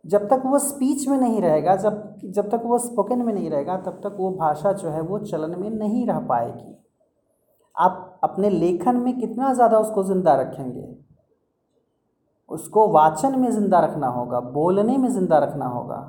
जब 0.05 0.27
तक 0.29 0.41
वो 0.45 0.59
स्पीच 0.59 1.07
में 1.07 1.17
नहीं 1.17 1.41
रहेगा 1.41 1.75
जब 1.75 2.19
जब 2.25 2.49
तक 2.49 2.61
वो 2.65 2.77
स्पोकन 2.79 3.21
में 3.21 3.33
नहीं 3.33 3.49
रहेगा 3.49 3.77
तब 3.77 3.99
तक 4.03 4.15
वो 4.19 4.31
भाषा 4.33 4.71
जो 4.73 4.89
है 4.89 5.01
वो 5.01 5.19
चलन 5.21 5.59
में 5.59 5.69
नहीं 5.69 6.05
रह 6.07 6.19
पाएगी। 6.27 6.75
आप 7.75 8.19
अपने 8.23 8.49
लेखन 8.49 8.97
में 8.97 9.19
कितना 9.19 9.53
ज़्यादा 9.53 9.79
उसको 9.79 10.03
ज़िंदा 10.03 10.35
रखेंगे? 10.35 10.87
उसको 12.51 12.87
वाचन 12.87 13.39
में 13.39 13.49
ज़िंदा 13.51 13.79
रखना 13.79 14.07
होगा 14.09 14.39
बोलने 14.39 14.97
में 14.97 15.09
ज़िंदा 15.09 15.37
रखना 15.39 15.65
होगा। 15.67 15.99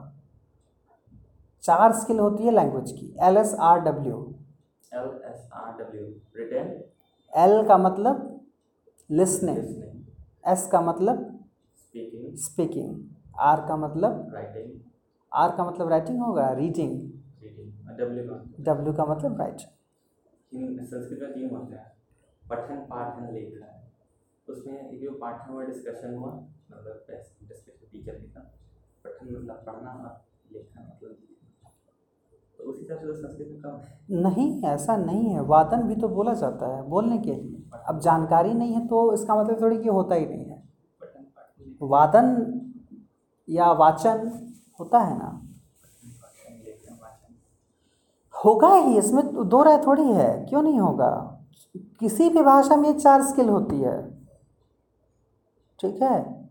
चार 1.65 1.93
स्किल 1.93 2.19
होती 2.19 2.45
है 2.45 2.51
लैंग्वेज 2.53 2.91
की 2.93 3.15
L 3.21 3.37
S 3.37 3.55
R 3.61 3.81
W 3.81 4.17
L 4.93 5.09
S 5.25 5.49
R 5.55 5.73
W 5.75 6.05
return 6.37 6.69
L 7.33 7.63
का 7.69 7.79
मतलब 7.79 8.38
लिसनिंग 9.11 9.59
एस 10.45 10.67
का 10.73 10.81
मतलब 10.81 11.19
स्पीकिंग 12.39 12.91
आर 13.41 13.61
का 13.69 13.77
मतलब 13.77 14.31
राइटिंग 14.35 14.73
आर 15.33 15.57
का 15.57 15.65
मतलब 15.65 15.89
राइटिंग 15.89 16.21
होगा 16.21 16.51
रीडिंग 16.53 16.93
डब्ल्यू 18.61 18.93
का? 18.93 19.05
मतलब 19.05 19.41
राइट 19.41 19.61
संस्कृत 20.51 21.19
में 21.23 21.33
तीन 21.33 21.51
होता 21.51 21.77
है। 21.77 21.93
पठन 22.43 22.77
पाठन 22.91 23.33
लेखन। 23.35 24.53
उसमें 24.53 24.91
एक 24.91 25.01
जो 25.01 25.11
पाठन 25.21 25.55
और 25.55 25.67
डिस्कशन 25.67 26.15
हुआ 26.15 26.33
मतलब 26.71 27.07
डिस्कशन 27.09 27.87
टीचर 27.93 28.15
के 28.15 28.27
साथ। 28.27 28.47
पठन 29.05 29.27
मतलब 29.27 29.63
पढ़ना 29.67 29.91
और 29.91 30.21
लेखन 30.53 30.83
मतलब 30.83 31.17
तो 32.59 32.65
उस 32.65 32.79
हिसाब 32.79 32.99
से 32.99 33.15
संस्कृत 33.15 33.49
में 33.49 33.61
कम 33.63 34.21
नहीं 34.23 34.63
ऐसा 34.67 34.97
नहीं 34.97 35.29
है। 35.31 35.41
वादन 35.47 35.83
भी 35.89 35.97
तो 35.97 36.09
बोला 36.11 36.35
जाता 36.37 36.77
है 36.77 36.83
बोलने 36.89 37.19
के 37.19 37.35
लिए। 37.35 37.58
अब 37.75 38.01
जानकारी 38.01 38.55
नहीं 38.55 38.73
है 38.73 38.87
तो 38.87 39.13
इसका 39.13 39.35
मतलब 39.35 39.63
थोड़ी 39.63 39.79
कि 39.79 39.89
होता 39.89 40.15
ही 40.15 40.27
नहीं 40.27 40.45
है। 40.45 40.63
वादन 41.83 42.61
या 43.49 43.73
वाचन 43.73 44.49
होता 44.81 44.99
है 44.99 45.19
ना? 45.19 45.43
होगा 48.45 48.75
ही, 48.75 48.99
इसमें 48.99 49.35
तो 49.35 49.45
दो 49.45 49.63
राय 49.63 49.79
थोड़ी 49.79 50.13
है। 50.13 50.47
क्यों 50.47 50.63
नहीं 50.63 50.81
होगा? 50.81 51.41
किसी 52.01 52.29
भी 52.29 52.43
भाषा 52.43 52.77
में 52.77 52.99
चार 52.99 53.23
स्किल 53.23 53.49
होती 53.49 53.81
है। 53.81 54.11
ठीक 55.81 56.03
है? 56.03 56.49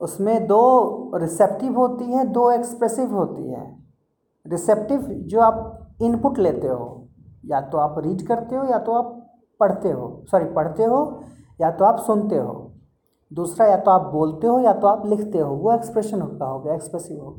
उसमें 0.00 0.46
दो 0.46 1.12
रिसेप्टिव 1.14 1.76
होती 1.76 2.04
है, 2.04 2.24
दो 2.24 2.50
एक्सप्रेसिव 2.50 3.14
होती 3.14 3.50
है। 3.50 3.84
रिसेप्टिव 4.46 5.02
जो 5.02 5.40
आप 5.40 5.88
इनपुट 6.02 6.38
लेते 6.38 6.66
हो, 6.66 7.08
या 7.44 7.60
तो 7.60 7.78
आप 7.78 7.98
रीड 7.98 8.26
करते 8.26 8.56
हो, 8.56 8.64
या 8.64 8.78
तो 8.78 8.92
आप 8.92 9.23
पढ़ते 9.60 9.90
हो। 9.90 10.24
सॉरी 10.30 10.44
पढ़ते 10.44 10.84
हो 10.84 11.00
या 11.60 11.70
तो 11.70 11.84
आप 11.84 11.98
सुनते 11.98 12.36
हो। 12.36 12.70
दूसरा, 13.30 13.66
या 13.66 13.76
तो 13.76 13.90
आप 13.90 14.12
बोलते 14.12 14.46
हो 14.46 14.58
या 14.60 14.72
तो 14.72 14.86
आप 14.86 15.06
लिखते 15.06 15.38
हो। 15.38 15.54
वो 15.56 15.72
एक्सप्रेशन 15.72 16.20
होता 16.20 16.46
हो 16.46 16.60
गया 16.60 16.74
एक्सप्रेसिव 16.74 17.24
हो 17.24 17.36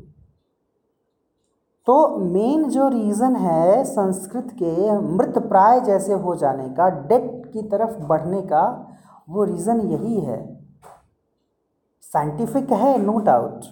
तो 1.88 2.18
मेन 2.18 2.64
जो 2.70 2.88
रीज़न 2.90 3.36
है 3.36 3.84
संस्कृत 3.84 4.48
के 4.54 5.00
मृत 5.00 5.38
प्राय 5.40 5.80
जैसे 5.80 6.14
हो 6.14 6.36
जाने 6.36 6.68
का 6.70 6.90
डेट 7.08 7.46
की 7.54 7.62
तरफ़ 7.62 7.98
बढ़ने 8.02 8.42
का, 8.42 8.88
वो 9.30 9.44
रीज़न 9.44 9.82
यही 9.82 10.20
है। 10.20 10.40
साइंटिफिक 12.04 12.72
है 12.72 12.98
नो 12.98 13.18
डाउट 13.20 13.66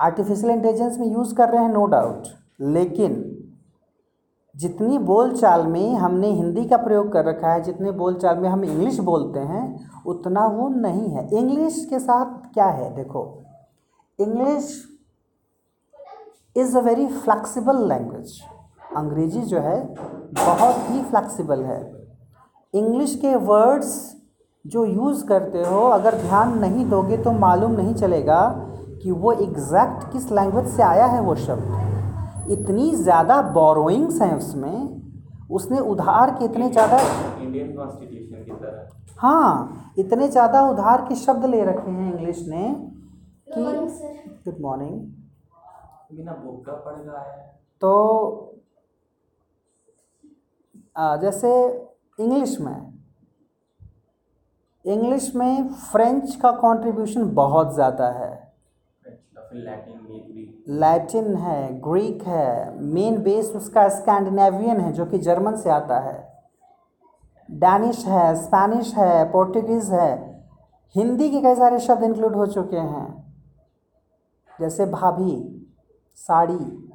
आर्टिफिशियल 0.00 0.52
इंटेलिजेंस 0.52 0.98
में 0.98 1.06
यूज़ 1.06 1.34
कर 1.34 1.48
रहे 1.48 1.62
हैं 1.62 1.72
नो 1.72 1.84
डाउट 1.86 2.26
लेकिन 2.60 3.14
जितनी 4.56 4.98
बोलचाल 4.98 5.66
में 5.66 5.94
हमने 5.94 6.30
हिंदी 6.30 6.64
का 6.64 6.76
प्रयोग 6.76 7.12
कर 7.12 7.24
रखा 7.24 7.52
है, 7.52 7.62
जितने 7.62 7.90
बोलचाल 7.90 8.38
में 8.38 8.48
हम 8.48 8.64
इंग्लिश 8.64 8.98
बोलते 9.00 9.40
हैं, 9.40 9.90
उतना 10.06 10.46
वो 10.46 10.68
नहीं 10.68 11.08
है। 11.10 11.28
इंग्लिश 11.36 11.86
के 11.90 11.98
साथ 11.98 12.52
क्या 12.54 12.66
है? 12.66 12.94
देखो, 12.96 13.42
English 14.18 14.84
is 16.56 16.78
a 16.78 16.80
very 16.80 17.06
flexible 17.06 17.88
language 17.88 18.40
अंग्रेज़ी 18.96 19.40
जो 19.40 19.60
है, 19.60 19.94
बहुत 20.34 20.90
ही 20.90 21.02
फ्लेक्सिबल 21.02 21.62
है। 21.62 21.80
इंग्लिश 22.74 23.14
के 23.14 23.34
वर्ड्स 23.36 24.16
जो 24.66 24.84
यूज़ 24.84 25.26
करते 25.26 25.62
हो, 25.62 25.80
अगर 25.88 26.14
ध्यान 26.14 26.58
नहीं 26.58 26.88
दोगे 26.90 27.16
तो 27.16 27.32
मालूम 27.32 27.72
नहीं 27.72 27.94
चलेगा 27.94 28.40
कि 29.02 29.10
वो 29.10 29.32
एग्जैक्ट 29.32 30.12
किस 30.12 30.30
लैंग्वेज 30.32 30.68
से 30.68 30.82
आया 30.82 31.06
है 31.06 31.20
वो 31.20 31.34
शब्द। 31.34 31.93
इतनी 32.50 32.90
ज़्यादा 32.92 33.40
बोरोइंग्स 33.52 34.20
हैं 34.22 34.34
उसमें 34.36 35.02
उसने 35.50 35.78
उधार 35.78 36.30
के 36.30 36.44
इतने 36.44 36.68
ज़्यादा 36.70 36.98
इंडियन 37.42 37.74
कॉन्स्टिट्यूशन 37.76 38.44
की 38.44 38.52
तरह। 38.52 38.88
हाँ 39.18 39.92
इतने 39.98 40.28
ज़्यादा 40.28 40.62
उधार 40.68 41.04
के 41.08 41.14
शब्द 41.16 41.44
ले 41.44 41.64
रखे 41.64 41.90
हैं 41.90 42.12
इंग्लिश 42.12 42.46
ने 42.48 42.68
कि 43.48 43.64
गुड 44.44 44.60
मॉर्निंग 44.60 45.00
बिना 46.12 46.32
बुक 46.34 46.64
का 46.66 46.72
पढ़ 46.72 47.00
रहा 47.02 47.22
है। 47.22 47.52
तो 47.82 48.50
आ, 50.96 51.16
जैसे 51.16 51.50
इंग्लिश 52.18 52.60
में 52.60 52.92
इंग्लिश 54.84 55.34
में 55.34 55.68
फ्रेंच 55.68 56.34
का 56.36 56.50
कंट्रीब्यूशन 56.52 57.30
बहुत 57.34 57.74
ज़्यादा 57.74 58.08
है। 58.12 58.43
लैटिन 60.68 61.36
है 61.36 61.80
ग्रीक 61.80 62.22
है। 62.22 62.80
मेन 62.82 63.22
बेस 63.22 63.52
उसका 63.56 63.88
स्कैंडिनेवियन 63.88 64.80
है 64.80 64.92
जो 64.92 65.06
कि 65.06 65.18
जर्मन 65.18 65.56
से 65.56 65.70
आता 65.70 65.98
है। 65.98 66.42
डैनिश 67.50 68.06
है 68.06 68.34
स्पेनिश 68.34 68.94
है 68.94 69.32
पोर्टुगीज़ 69.32 69.94
है। 69.94 70.44
हिंदी 70.94 71.30
के 71.30 71.40
कई 71.40 71.54
सारे 71.54 71.78
शब्द 71.78 72.02
इंक्लूड 72.02 72.34
हो 72.34 72.46
चुके 72.46 72.76
हैं। 72.76 73.34
जैसे 74.60 74.86
भाभी 74.86 75.66
साड़ी 76.14 76.90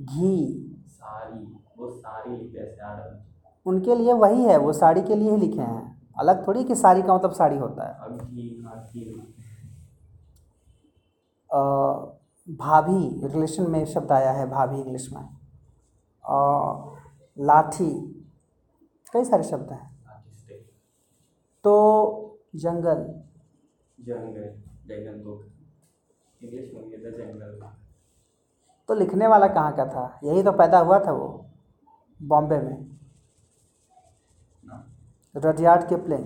घी। 0.00 0.66
सारी 0.88 1.62
वो 1.78 2.02
लिखते 2.28 2.58
हैं 2.60 3.26
उनके 3.66 3.94
लिए 3.94 4.12
वही 4.12 4.44
है 4.44 4.56
वो 4.56 4.72
साड़ी 4.72 5.02
के 5.02 5.14
लिए 5.14 5.30
ही 5.30 5.36
लिखे 5.36 5.60
हैं। 5.60 6.02
अलग 6.18 6.46
थोड़ी 6.46 6.64
कि 6.64 6.74
साड़ी 6.74 7.02
का 7.02 7.14
मतलब 7.14 7.32
साड़ी 7.32 7.58
होता 7.58 7.88
है 7.88 7.94
अब 8.00 8.18
घी 8.18 8.62
हाँ 8.64 8.84
घी 8.92 9.00
लिखते 9.00 9.42
हैं। 9.42 9.50
अ, 9.50 11.39
भाभी 11.52 13.26
रिलेशन 13.26 13.70
में 13.70 13.84
शब्द 13.84 14.12
आया 14.12 14.32
है 14.32 14.50
भाभी 14.50 14.80
इंग्लिश 14.80 15.12
में। 15.12 15.28
और 16.24 16.98
लाठी 17.38 17.90
कई 19.12 19.24
सारे 19.24 19.42
शब्द 19.42 19.72
हैं। 19.72 19.90
तो 21.64 21.74
जंगल। 22.56 23.02
जंगल 24.00 24.62
इंग्लिश 26.42 26.72
में 26.74 26.90
जंगल। 26.90 27.70
तो 28.88 28.94
लिखने 28.94 29.26
वाला 29.26 29.46
कहाँ 29.46 29.72
का 29.76 29.86
था? 29.86 30.20
यही 30.24 30.42
तो 30.42 30.52
पैदा 30.52 30.78
हुआ 30.78 30.98
था 30.98 31.12
वो 31.12 31.46
बॉम्बे 32.22 32.58
में। 32.58 32.98
Rudyard 35.36 35.88
Kipling. 35.88 36.24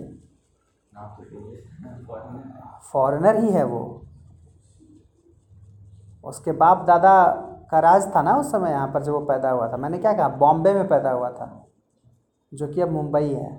ना 0.95 1.17
तो 1.17 1.39
इंग्लिश 1.39 2.07
फॉरेन 2.07 2.53
फॉरेनर 2.93 3.37
ही 3.37 3.51
है 3.51 3.65
वो। 3.65 4.03
उसके 6.25 6.53
बाप 6.55 6.85
दादा 6.87 7.15
का 7.71 7.79
राज 7.81 8.07
था 8.15 8.23
ना 8.23 8.37
उस 8.37 8.51
समय 8.53 8.71
यहाँ 8.71 8.89
पर 8.89 9.03
जब 9.03 9.13
वो 9.13 9.21
पैदा 9.27 9.51
हुआ 9.51 9.69
था। 9.69 9.77
मैंने 9.77 9.99
क्या 9.99 10.13
कहा? 10.13 10.29
बॉम्बे 10.31 10.73
में 10.75 10.89
पैदा 10.89 11.11
हुआ 11.11 11.31
था, 11.31 11.47
जो 12.53 12.67
कि 12.69 12.81
अब 12.81 12.91
मुंबई 12.93 13.25
है। 13.25 13.53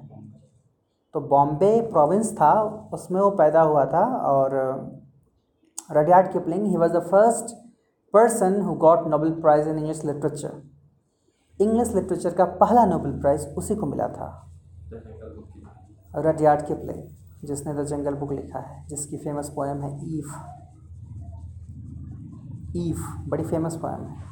तो 1.15 1.21
बॉम्बे 1.23 1.81
प्रोविंस 1.91 2.31
था, 2.33 2.51
उसमें 2.93 3.19
वो 3.21 3.29
पैदा 3.33 3.61
हुआ 3.63 3.85
था 3.85 4.05
और 4.27 4.55
Rudyard 5.89 6.31
Kipling 6.31 6.65
he 6.65 6.77
was 6.77 6.93
the 6.93 7.01
first 7.01 7.55
person 8.13 8.61
who 8.61 8.73
got 8.77 9.07
Nobel 9.07 9.31
Prize 9.41 9.69
in 9.69 9.77
English 9.77 10.03
literature 10.05 10.61
English 11.59 11.93
literature 11.95 12.33
का 12.33 12.45
पहला 12.57 12.85
नोबेल 12.85 13.19
प्राइज़ 13.21 13.47
उसी 13.57 13.75
को 13.75 13.85
मिला 13.85 14.07
था। 14.09 14.27
रडियार्ड 16.17 16.65
किपलिंग 16.67 17.03
जिसने 17.43 17.73
द 17.73 17.85
जंगल 17.85 18.13
बुक 18.15 18.31
लिखा 18.31 18.59
है, 18.59 18.85
जिसकी 18.87 19.17
फ़ेमस 19.17 19.49
पोएम 19.55 19.81
है 19.81 19.89
ईव 20.09 20.31
ईव 22.75 22.97
बड़ी 23.27 23.43
फ़ेमस 23.43 23.75
पोएम 23.75 24.03
है। 24.03 24.23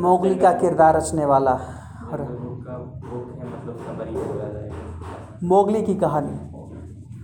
मोगली 0.00 0.34
का 0.34 0.52
किरदार 0.52 0.96
रचने 0.96 1.24
वाला 1.24 1.52
और 1.52 2.22
मतलब 2.22 2.80
मोगली 5.44 5.82
की 5.82 5.94
कहानी। 5.94 6.36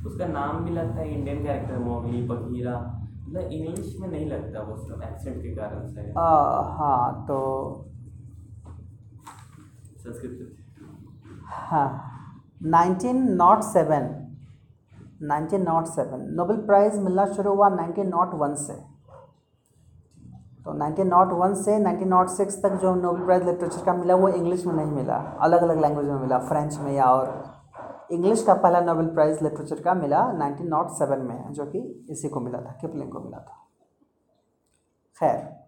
उसका 0.06 0.26
नाम 0.26 0.64
भी 0.64 0.70
लगता 0.70 1.00
है 1.00 1.08
इंडियन 1.14 1.42
कैरेक्टर 1.44 1.78
मोगली 1.78 2.22
बघीरा 2.28 2.76
मतलब 3.18 3.52
इंग्लिश 3.52 3.96
में 4.00 4.08
नहीं 4.08 4.26
लगता 4.26 4.62
वो 4.62 4.76
सब 4.78 5.02
एक्सेंट 5.02 5.36
के 5.42 5.54
कारण 5.56 5.86
से। 5.88 6.00
हाँ 6.78 7.24
तो 7.28 7.38
संस्कृत। 9.98 10.56
हाँ। 11.44 11.88
Nineteen 12.62 13.22
naught 13.34 13.60
seven 13.62 14.08
nineteen 15.22 15.62
naught 15.62 15.86
seven. 15.86 16.26
Nobel 16.36 16.56
prize 16.66 16.98
मिलना 17.00 17.24
शुरू 17.26 17.54
हुआ 17.54 17.68
नाइनटीन 17.68 18.08
नॉट 18.08 18.34
वन 18.34 18.54
से। 18.54 18.74
तो 20.64 20.72
नाइनटीन 20.72 21.08
नॉट 21.08 21.32
वन 21.32 21.54
से 21.54 21.78
नाइनटीन 21.78 22.08
नॉट 22.08 22.28
सिक्स 22.28 22.62
तक 22.62 22.72
जो 22.72 22.94
नोबेल 22.94 23.24
प्राइज़ 23.24 23.44
लिटरेचर 23.44 23.84
का 23.84 23.92
मिला, 23.94 24.14
वो 24.14 24.28
इंग्लिश 24.28 24.66
में 24.66 24.74
नहीं 24.74 24.92
मिला। 24.92 25.16
अलग 25.40 25.62
अलग 25.62 25.80
लैंग्वेज 25.80 26.08
में 26.08 26.20
मिला 26.20 26.38
फ्रेंच 26.38 26.78
में 26.78 26.92
या 26.92 27.06
और। 27.06 27.42
इंग्लिश 28.12 28.42
का 28.42 28.54
पहला 28.54 28.80
नोबेल 28.80 29.06
प्राइज़ 29.06 29.42
लिटरेचर 29.44 29.80
का 29.80 29.94
मिला 29.94 30.20
नाइनटीन 30.32 30.68
नॉट 30.68 30.90
सेवन 30.90 31.20
में, 31.20 31.52
जो 31.52 31.64
कि 31.66 31.78
इसी 32.10 32.28
को 32.28 32.40
मिला 32.40 32.60
था 32.60 32.76
किपलिंग 32.80 33.12
को 33.12 33.20
मिला 33.20 33.38
था। 33.38 33.58
खैर 35.18 35.60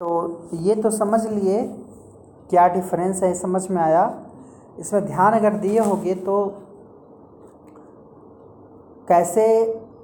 तो 0.00 0.48
ये 0.52 0.74
तो 0.74 0.90
समझ 0.90 1.26
लिए, 1.26 1.62
क्या 2.50 2.66
डिफरेंस 2.68 3.22
है 3.22 3.32
समझ 3.34 3.70
में 3.70 3.82
आया? 3.82 4.04
इसमें 4.78 5.04
ध्यान 5.06 5.32
अगर 5.32 5.54
दिए 5.54 5.78
होगे 5.80 6.14
तो 6.14 6.36
कैसे 9.08 9.44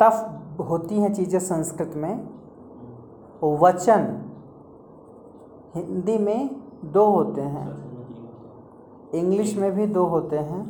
टफ 0.03 0.59
होती 0.69 1.01
हैं 1.01 1.13
चीज़ें 1.15 1.39
संस्कृत 1.41 1.93
में? 1.97 2.29
वचन 3.61 4.03
हिंदी 5.75 6.17
में 6.19 6.51
दो 6.85 7.05
होते 7.07 7.41
हैं। 7.43 7.69
इंग्लिश 9.15 9.57
में 9.57 9.71
भी 9.73 9.87
दो 9.87 10.05
होते 10.07 10.39
हैं। 10.39 10.61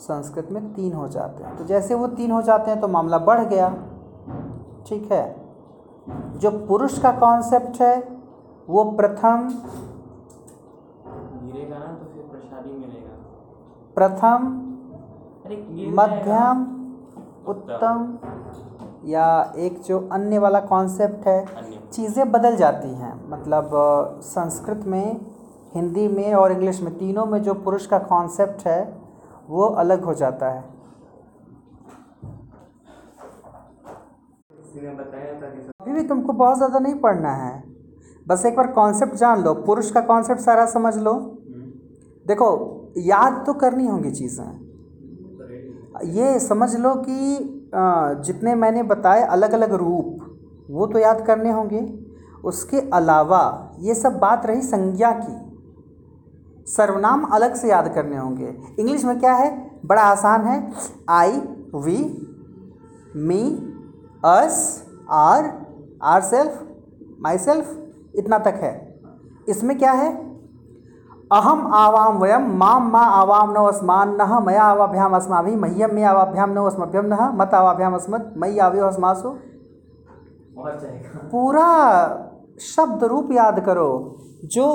संस्कृत 0.00 0.48
में 0.52 0.72
तीन 0.74 0.92
हो 0.92 1.08
जाते 1.08 1.44
हैं। 1.44 1.56
तो 1.58 1.64
जैसे 1.64 1.94
वो 1.94 2.06
तीन 2.08 2.30
हो 2.30 2.42
जाते 2.42 2.70
हैं 2.70 2.80
तो 2.80 2.88
मामला 2.88 3.18
बढ़ 3.18 3.40
गया। 3.44 3.68
ठीक 4.86 5.12
है? 5.12 5.24
जो 6.38 6.50
पुरुष 6.66 6.98
का 6.98 7.12
कॉन्सेप्ट 7.18 7.80
है, 7.80 7.96
वो 8.68 8.84
प्रथम 8.92 9.48
गिरेगा 11.42 11.78
ना 11.78 11.86
तो 11.86 12.04
फिर 12.04 12.22
प्रसाद 12.22 12.66
ही 12.66 12.72
मिलेगा 12.72 13.14
प्रथम 13.96 14.46
मध्यम 15.96 16.64
उत्तम 17.48 18.18
या 19.06 19.26
एक 19.58 19.80
जो 19.82 19.98
अन्य 20.12 20.38
वाला 20.38 20.60
कॉन्सेप्ट 20.62 21.26
है 21.26 21.44
चीज़ें 21.88 22.30
बदल 22.32 22.56
जाती 22.56 22.88
हैं। 22.88 23.12
मतलब 23.30 23.70
संस्कृत 24.24 24.84
में 24.86 25.20
हिंदी 25.74 26.06
में 26.08 26.34
और 26.34 26.52
इंग्लिश 26.52 26.80
में 26.82 26.92
तीनों 26.98 27.26
में 27.26 27.42
जो 27.42 27.54
पुरुष 27.64 27.86
का 27.86 27.98
कॉन्सेप्ट 28.06 28.66
है 28.66 28.82
वो 29.48 29.66
अलग 29.76 30.04
हो 30.04 30.14
जाता 30.14 30.50
है। 30.50 30.60
अभी 35.80 35.92
भी 35.92 36.02
तुमको 36.08 36.32
बहुत 36.34 36.56
ज़्यादा 36.56 36.78
नहीं 36.78 36.94
पढ़ना 37.00 37.32
है। 37.34 37.62
बस 38.26 38.44
एक 38.46 38.56
बार 38.56 38.66
कॉन्सेप्ट 38.72 39.14
जान 39.14 39.42
लो। 39.44 39.54
पुरुष 39.64 39.90
का 39.90 40.00
कॉन्सेप्ट 40.02 40.40
सारा 40.40 40.66
समझ 40.66 40.96
लो। 40.98 41.12
हम्म, 41.12 41.70
देखो 42.26 42.48
याद 42.96 43.42
तो 43.46 43.52
करनी 43.54 43.86
होंगी 43.86 44.10
चीज़ें। 44.10 44.60
ये 46.12 46.38
समझ 46.40 46.74
लो 46.76 46.94
कि 46.98 47.48
जितने 48.26 48.54
मैंने 48.54 48.82
बताए 48.82 49.22
अलग 49.22 49.52
अलग 49.52 49.72
रूप, 49.74 50.18
वो 50.70 50.86
तो 50.86 50.98
याद 50.98 51.24
करने 51.26 51.50
होंगे। 51.50 51.80
उसके 52.44 52.80
अलावा 52.90 53.72
ये 53.80 53.94
सब 53.94 54.18
बात 54.18 54.46
रही 54.46 54.62
संज्ञा 54.62 55.12
की। 55.12 55.40
सर्वनाम 56.66 57.22
अलग 57.24 57.54
से 57.54 57.68
याद 57.68 57.92
करने 57.94 58.16
होंगे। 58.16 58.54
इंग्लिश 58.78 59.04
में 59.04 59.18
क्या 59.20 59.34
है? 59.34 59.70
बड़ा 59.86 60.02
आसान 60.02 60.44
है। 60.44 60.72
I 61.10 61.38
we 61.76 61.98
me 63.16 63.42
us 64.24 64.84
our 65.10 65.50
our 66.02 66.20
self 66.22 66.66
my 67.20 67.38
self 67.38 68.14
इतना 68.16 68.38
तक 68.38 68.60
है। 68.62 69.00
इसमें 69.48 69.78
क्या 69.78 69.92
है? 69.92 70.31
अहम 71.32 71.60
आवाम 71.74 72.18
वयम 72.18 72.48
माम 72.56 72.88
मा 72.92 73.02
आवाम 73.18 73.52
नौ 73.52 73.64
अस्मान 73.66 74.10
नह 74.16 74.38
मया 74.40 74.62
आवाभ्याम 74.64 75.14
अस्माभि 75.16 75.54
मह्यम 75.56 75.94
में 75.94 76.04
आवाभ्याम 76.04 76.50
नौ 76.52 76.64
अस्मभ्यम 76.66 77.06
नह 77.06 77.22
मत 77.32 77.54
आवाभ्याम 77.54 77.94
अस्मत् 77.94 78.36
मई 78.38 78.58
आव्यो 78.58 78.84
अस्मासु। 78.86 79.30
पूरा 81.32 81.68
शब्द 82.60 83.04
रूप 83.04 83.32
याद 83.32 83.60
करो। 83.60 83.88
जो 84.46 84.66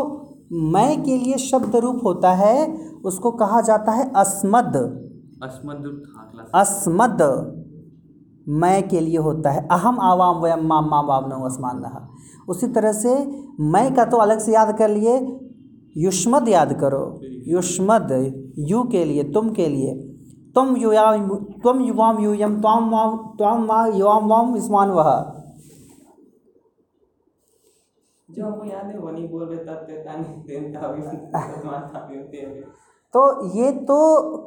मैं 0.74 1.04
के 1.04 1.18
लिए 1.18 1.38
शब्द 1.40 1.76
रूप 1.76 2.00
होता 2.04 2.32
है 2.34 2.56
उसको 3.06 3.32
कहा 3.38 3.62
जाता 3.62 3.92
है 3.92 4.12
अस्मद। 4.16 4.74
क्लास। 5.36 6.52
अस्मद 6.56 7.22
मैं 8.62 8.88
के 8.90 9.00
लिए 9.00 9.18
होता 9.20 9.52
है। 9.52 9.68
अहम 9.72 10.00
आवाम 10.02 10.42
वयम 10.42 10.68
माम 10.68 10.90
माम 10.90 11.06
वाम 11.06 11.28
नौ 11.30 11.46
अस्मान 11.46 11.82
नह 11.82 12.00
उसी 12.50 12.68
तरह 12.70 12.92
से 12.94 13.14
मैं 13.68 13.94
का 13.96 14.06
तो 14.06 14.18
अलग 14.18 14.40
से 14.40 14.54
याद 14.54 14.78
कर 14.78 14.90
लिए 14.90 15.20
युष्मद 15.98 16.48
याद 16.50 16.74
करो। 16.80 17.04
युष्मद 17.48 18.12
यू 18.70 18.84
के 18.84 19.04
लिए 19.06 19.24
तुम 19.34 19.50
के 19.52 19.68
लिए। 19.68 19.94
तुम 20.56 20.76
युया 20.78 21.06
तुम 21.64 21.82
युवाम 21.82 22.20
यूयम 22.24 22.60
त्वाम 22.62 22.90
वाम 22.90 23.18
त्वाम 23.38 23.66
वा 23.66 23.86
युवाम 23.88 24.28
वाम 24.28 24.56
इस्मान 24.58 24.90
वह। 24.90 25.10
जो 28.30 28.46
हमको 28.46 28.66
याद 28.66 28.86
है 28.86 28.98
वो 29.00 29.10
नहीं 29.10 29.30
बोल 29.30 29.44
रहे 29.44 29.58
तब 29.66 29.86
ते 29.88 29.94
तो 33.14 33.22
ये 33.50 33.72
तो 33.72 33.98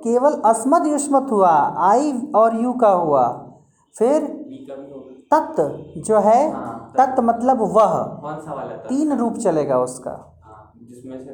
केवल 0.04 0.32
अस्मद 0.44 0.86
युष्मत 0.86 1.26
हुआ 1.30 1.52
आई 1.80 2.12
और 2.34 2.60
यू 2.62 2.72
का 2.72 2.90
हुआ। 2.90 3.26
फिर 3.94 4.26
तत् 5.32 5.60
जो 5.98 6.18
है 6.18 6.52
हाँ, 6.52 6.92
तत् 6.98 7.20
मतलब 7.20 7.60
वह। 7.60 7.94
कौन 8.22 8.40
सा 8.40 8.54
वाला 8.54 8.76
तीन 8.88 9.12
रूप 9.18 9.36
चलेगा 9.38 9.78
उसका। 9.78 10.29
जिसमें 10.90 11.18
से 11.24 11.32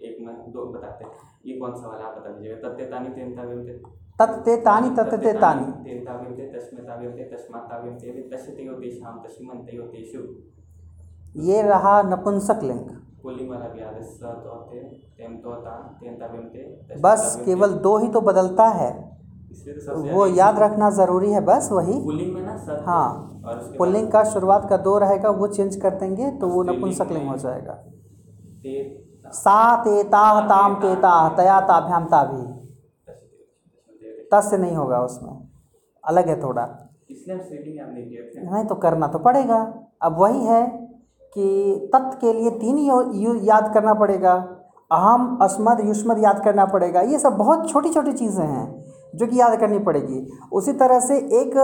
एक 0.00 0.16
में 0.20 0.34
दो 0.52 0.64
बताते 0.72 1.04
हैं। 1.04 1.12
ये 1.46 1.58
कौन 1.58 1.74
सा 1.74 1.88
वाला 1.88 2.04
आप 2.06 2.18
बता 2.18 2.30
दीजिएगा? 2.30 2.56
तत्ते 2.62 2.84
तानी 2.86 3.08
तेन 3.10 3.36
तावी 3.36 3.56
ते 3.66 3.72
तत्ते 4.18 4.56
तानी 4.64 4.90
तत्ते 4.96 5.32
तानी 5.34 5.64
तेन 5.84 6.04
तावी 6.04 6.34
ते 6.36 6.44
तस्मे 6.52 6.82
तावी 6.82 7.08
ते 7.12 7.24
तस्मात् 7.30 7.70
तावी 7.70 7.90
ते 8.00 8.28
तस्यते 8.30 8.66
यो 8.66 8.74
तेषां 8.74 9.14
तस्मन्ते 9.22 9.76
यो 9.76 9.84
तेषु 9.94 10.20
ये 11.44 11.62
रहा 11.64 11.94
नपुंसक 12.04 12.60
लिंग 12.62 12.84
तो 15.42 15.54
ते 16.52 16.60
बस 17.00 17.22
केवल 17.44 17.72
दो 17.80 17.96
ही 17.98 18.08
तो 18.08 18.20
बदलता 18.20 18.66
है। 18.72 18.90
तो 19.86 20.02
वो 20.04 20.26
याद 20.28 20.58
रखना 20.58 20.90
ज़रूरी 20.90 21.30
है 21.32 21.40
बस 21.44 21.68
वही। 21.72 21.98
पुल्लिंग 22.04 22.34
में 22.34 22.42
ना 22.42 22.82
हाँ 22.86 23.08
पुल्लिंग 23.78 24.10
का 24.12 24.22
शुरुआत 24.30 24.68
का 24.70 24.76
दो 24.78 24.96
रहेगा 24.98 25.30
वो 25.32 25.46
चेंज 25.48 25.76
कर 25.76 25.98
देंगे 25.98 26.30
तो 26.38 26.48
वो 26.48 26.62
नपुंसक 26.64 27.12
लिंग 27.12 27.28
हो 27.28 27.36
जाएगा। 27.38 27.76
सा 29.30 29.84
तेताह 29.84 30.48
ताम 30.48 30.74
तेताह 30.74 31.36
तया 31.36 31.60
ताभ्याम 31.60 32.04
ताभी 32.04 32.54
तस् 34.32 34.50
से 34.50 34.58
नहीं 34.58 34.76
होगा 34.76 35.00
उसमें। 35.00 35.48
अलग 36.04 36.28
है 36.28 36.42
थोड़ा। 36.42 36.62
नहीं 38.42 38.54
नहीं 38.54 38.64
तो 38.64 38.74
करना 38.74 39.06
तो 39.06 39.18
पड़ेगा। 39.18 39.74
अब 40.02 40.18
वही 40.18 40.44
है 40.44 40.66
कि 41.34 41.74
तत् 41.94 42.20
के 42.20 42.32
लिए 42.32 42.50
तीन 42.50 42.78
यू- 42.78 43.14
यू- 43.14 43.40
याद 43.42 43.74
करना 43.74 43.94
पड़ेगा। 43.94 44.34
अहम 44.92 45.38
अस्मद 45.42 45.80
युष्मद 45.84 46.18
याद 46.18 46.44
करना 46.44 46.64
पड़ेगा। 46.64 47.00
ये 47.00 47.18
सब 47.18 47.32
बहुत 47.32 47.70
छोटी 47.70 47.90
छोटी 47.90 48.12
चीज़ें 48.12 48.46
हैं 48.46 48.84
जो 49.14 49.26
कि 49.26 49.40
याद 49.40 49.60
करनी 49.60 49.78
पड़ेगी। 49.78 50.32
उसी 50.52 50.72
तरह 50.72 51.00
से 51.00 51.16
एक 51.16 51.54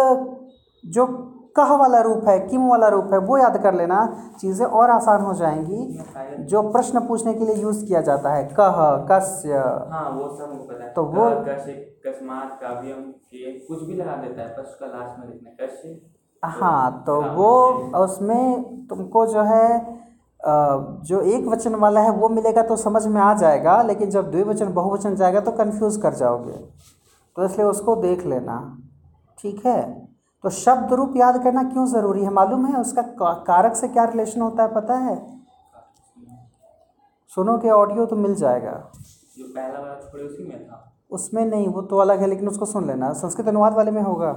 जो 0.86 1.34
कह 1.56 1.74
वाला 1.76 2.00
रूप 2.00 2.28
है 2.28 2.40
किम 2.40 2.68
वाला 2.68 2.88
रूप 2.88 3.12
है 3.12 3.18
वो 3.18 3.38
याद 3.38 3.56
कर 3.62 3.74
लेना 3.74 4.22
चीज़ें 4.40 4.66
और 4.66 4.90
आसान 4.90 5.20
हो 5.20 5.32
जाएँगी 5.32 5.98
जो 6.44 6.62
प्रश्न 6.62 7.00
पूछने 7.00 7.34
के 7.34 7.44
लिए 7.44 7.54
यूज़ 7.54 7.86
किया 7.86 8.00
जाता 8.00 8.32
है। 8.32 8.44
कह 8.44 8.96
कस्य। 9.10 9.52
हाँ 9.90 10.10
वो 10.10 10.36
सब 10.36 10.68
पता 10.68 10.84
है। 10.84 10.92
तो 10.92 11.04
वो- 11.04 11.32
क- 11.46 12.08
कस्मात 12.08 12.58
काव्यम 12.62 13.02
के 13.02 13.58
कुछ 13.58 13.82
भी 13.82 13.94
लगा 13.94 14.16
देता 14.16 14.42
है 14.42 14.48
पर 14.48 14.62
उसका 14.62 14.86
लास्ट 14.86 15.18
में 15.18 15.26
लिखना 15.26 15.50
है 15.50 15.68
कश्य 15.68 16.00
हाँ 16.44 17.02
तो 17.06 17.22
वो 17.22 17.72
उसमें 18.04 18.62
तुमको 18.86 19.26
जो 19.26 19.42
है 19.42 19.98
जो 21.02 21.20
एक 21.20 21.46
वचन 21.46 21.74
वाला 21.74 22.00
है 22.00 22.10
वो 22.10 22.28
मिलेगा 22.28 22.62
तो 22.62 22.76
समझ 22.76 23.06
में 23.06 23.20
आ 23.20 23.34
जाएगा 23.34 23.82
लेकिन 23.82 24.10
जब 24.10 24.30
द्विवचन 24.30 24.72
बहुवचन 24.72 25.14
जाएगा 25.14 25.40
तो 25.40 25.50
कंफ्यूज 25.50 25.96
कर 25.96 26.14
जाओगे। 26.14 26.52
तो 27.36 27.44
इसलिए 27.44 27.66
उसको 27.66 27.96
देख 27.96 28.26
लेना। 28.26 28.78
ठीक 29.38 29.66
है? 29.66 30.09
तो 30.44 30.50
शब्द 30.50 30.92
रूप 30.92 31.16
याद 31.16 31.42
करना 31.44 31.62
क्यों 31.62 31.86
ज़रूरी 31.86 32.22
है? 32.24 32.30
मालूम 32.30 32.66
है 32.66 32.80
उसका 32.80 33.02
कारक 33.46 33.74
से 33.76 33.88
क्या 33.88 34.04
रिलेशन 34.04 34.40
होता 34.40 34.62
है 34.62 34.74
पता 34.74 34.94
है? 34.98 35.16
सुनो 37.32 37.56
के 37.58 37.70
ऑडियो 37.70 38.06
तो 38.06 38.16
मिल 38.16 38.34
जाएगा। 38.34 38.70
जो 39.38 39.44
पहला 39.46 39.78
वाला 39.78 40.24
उसी 40.26 40.48
में 40.48 40.64
था। 40.66 40.86
उसमें 41.10 41.44
नहीं 41.44 41.68
वो 41.68 41.82
तो 41.82 41.98
अलग 41.98 42.20
है 42.20 42.26
लेकिन 42.26 42.48
उसको 42.48 42.64
सुन 42.64 42.86
लेना। 42.86 43.12
संस्कृत 43.12 43.48
अनुवाद 43.48 43.74
वाले 43.74 43.90
में 43.90 44.02
होगा। 44.02 44.32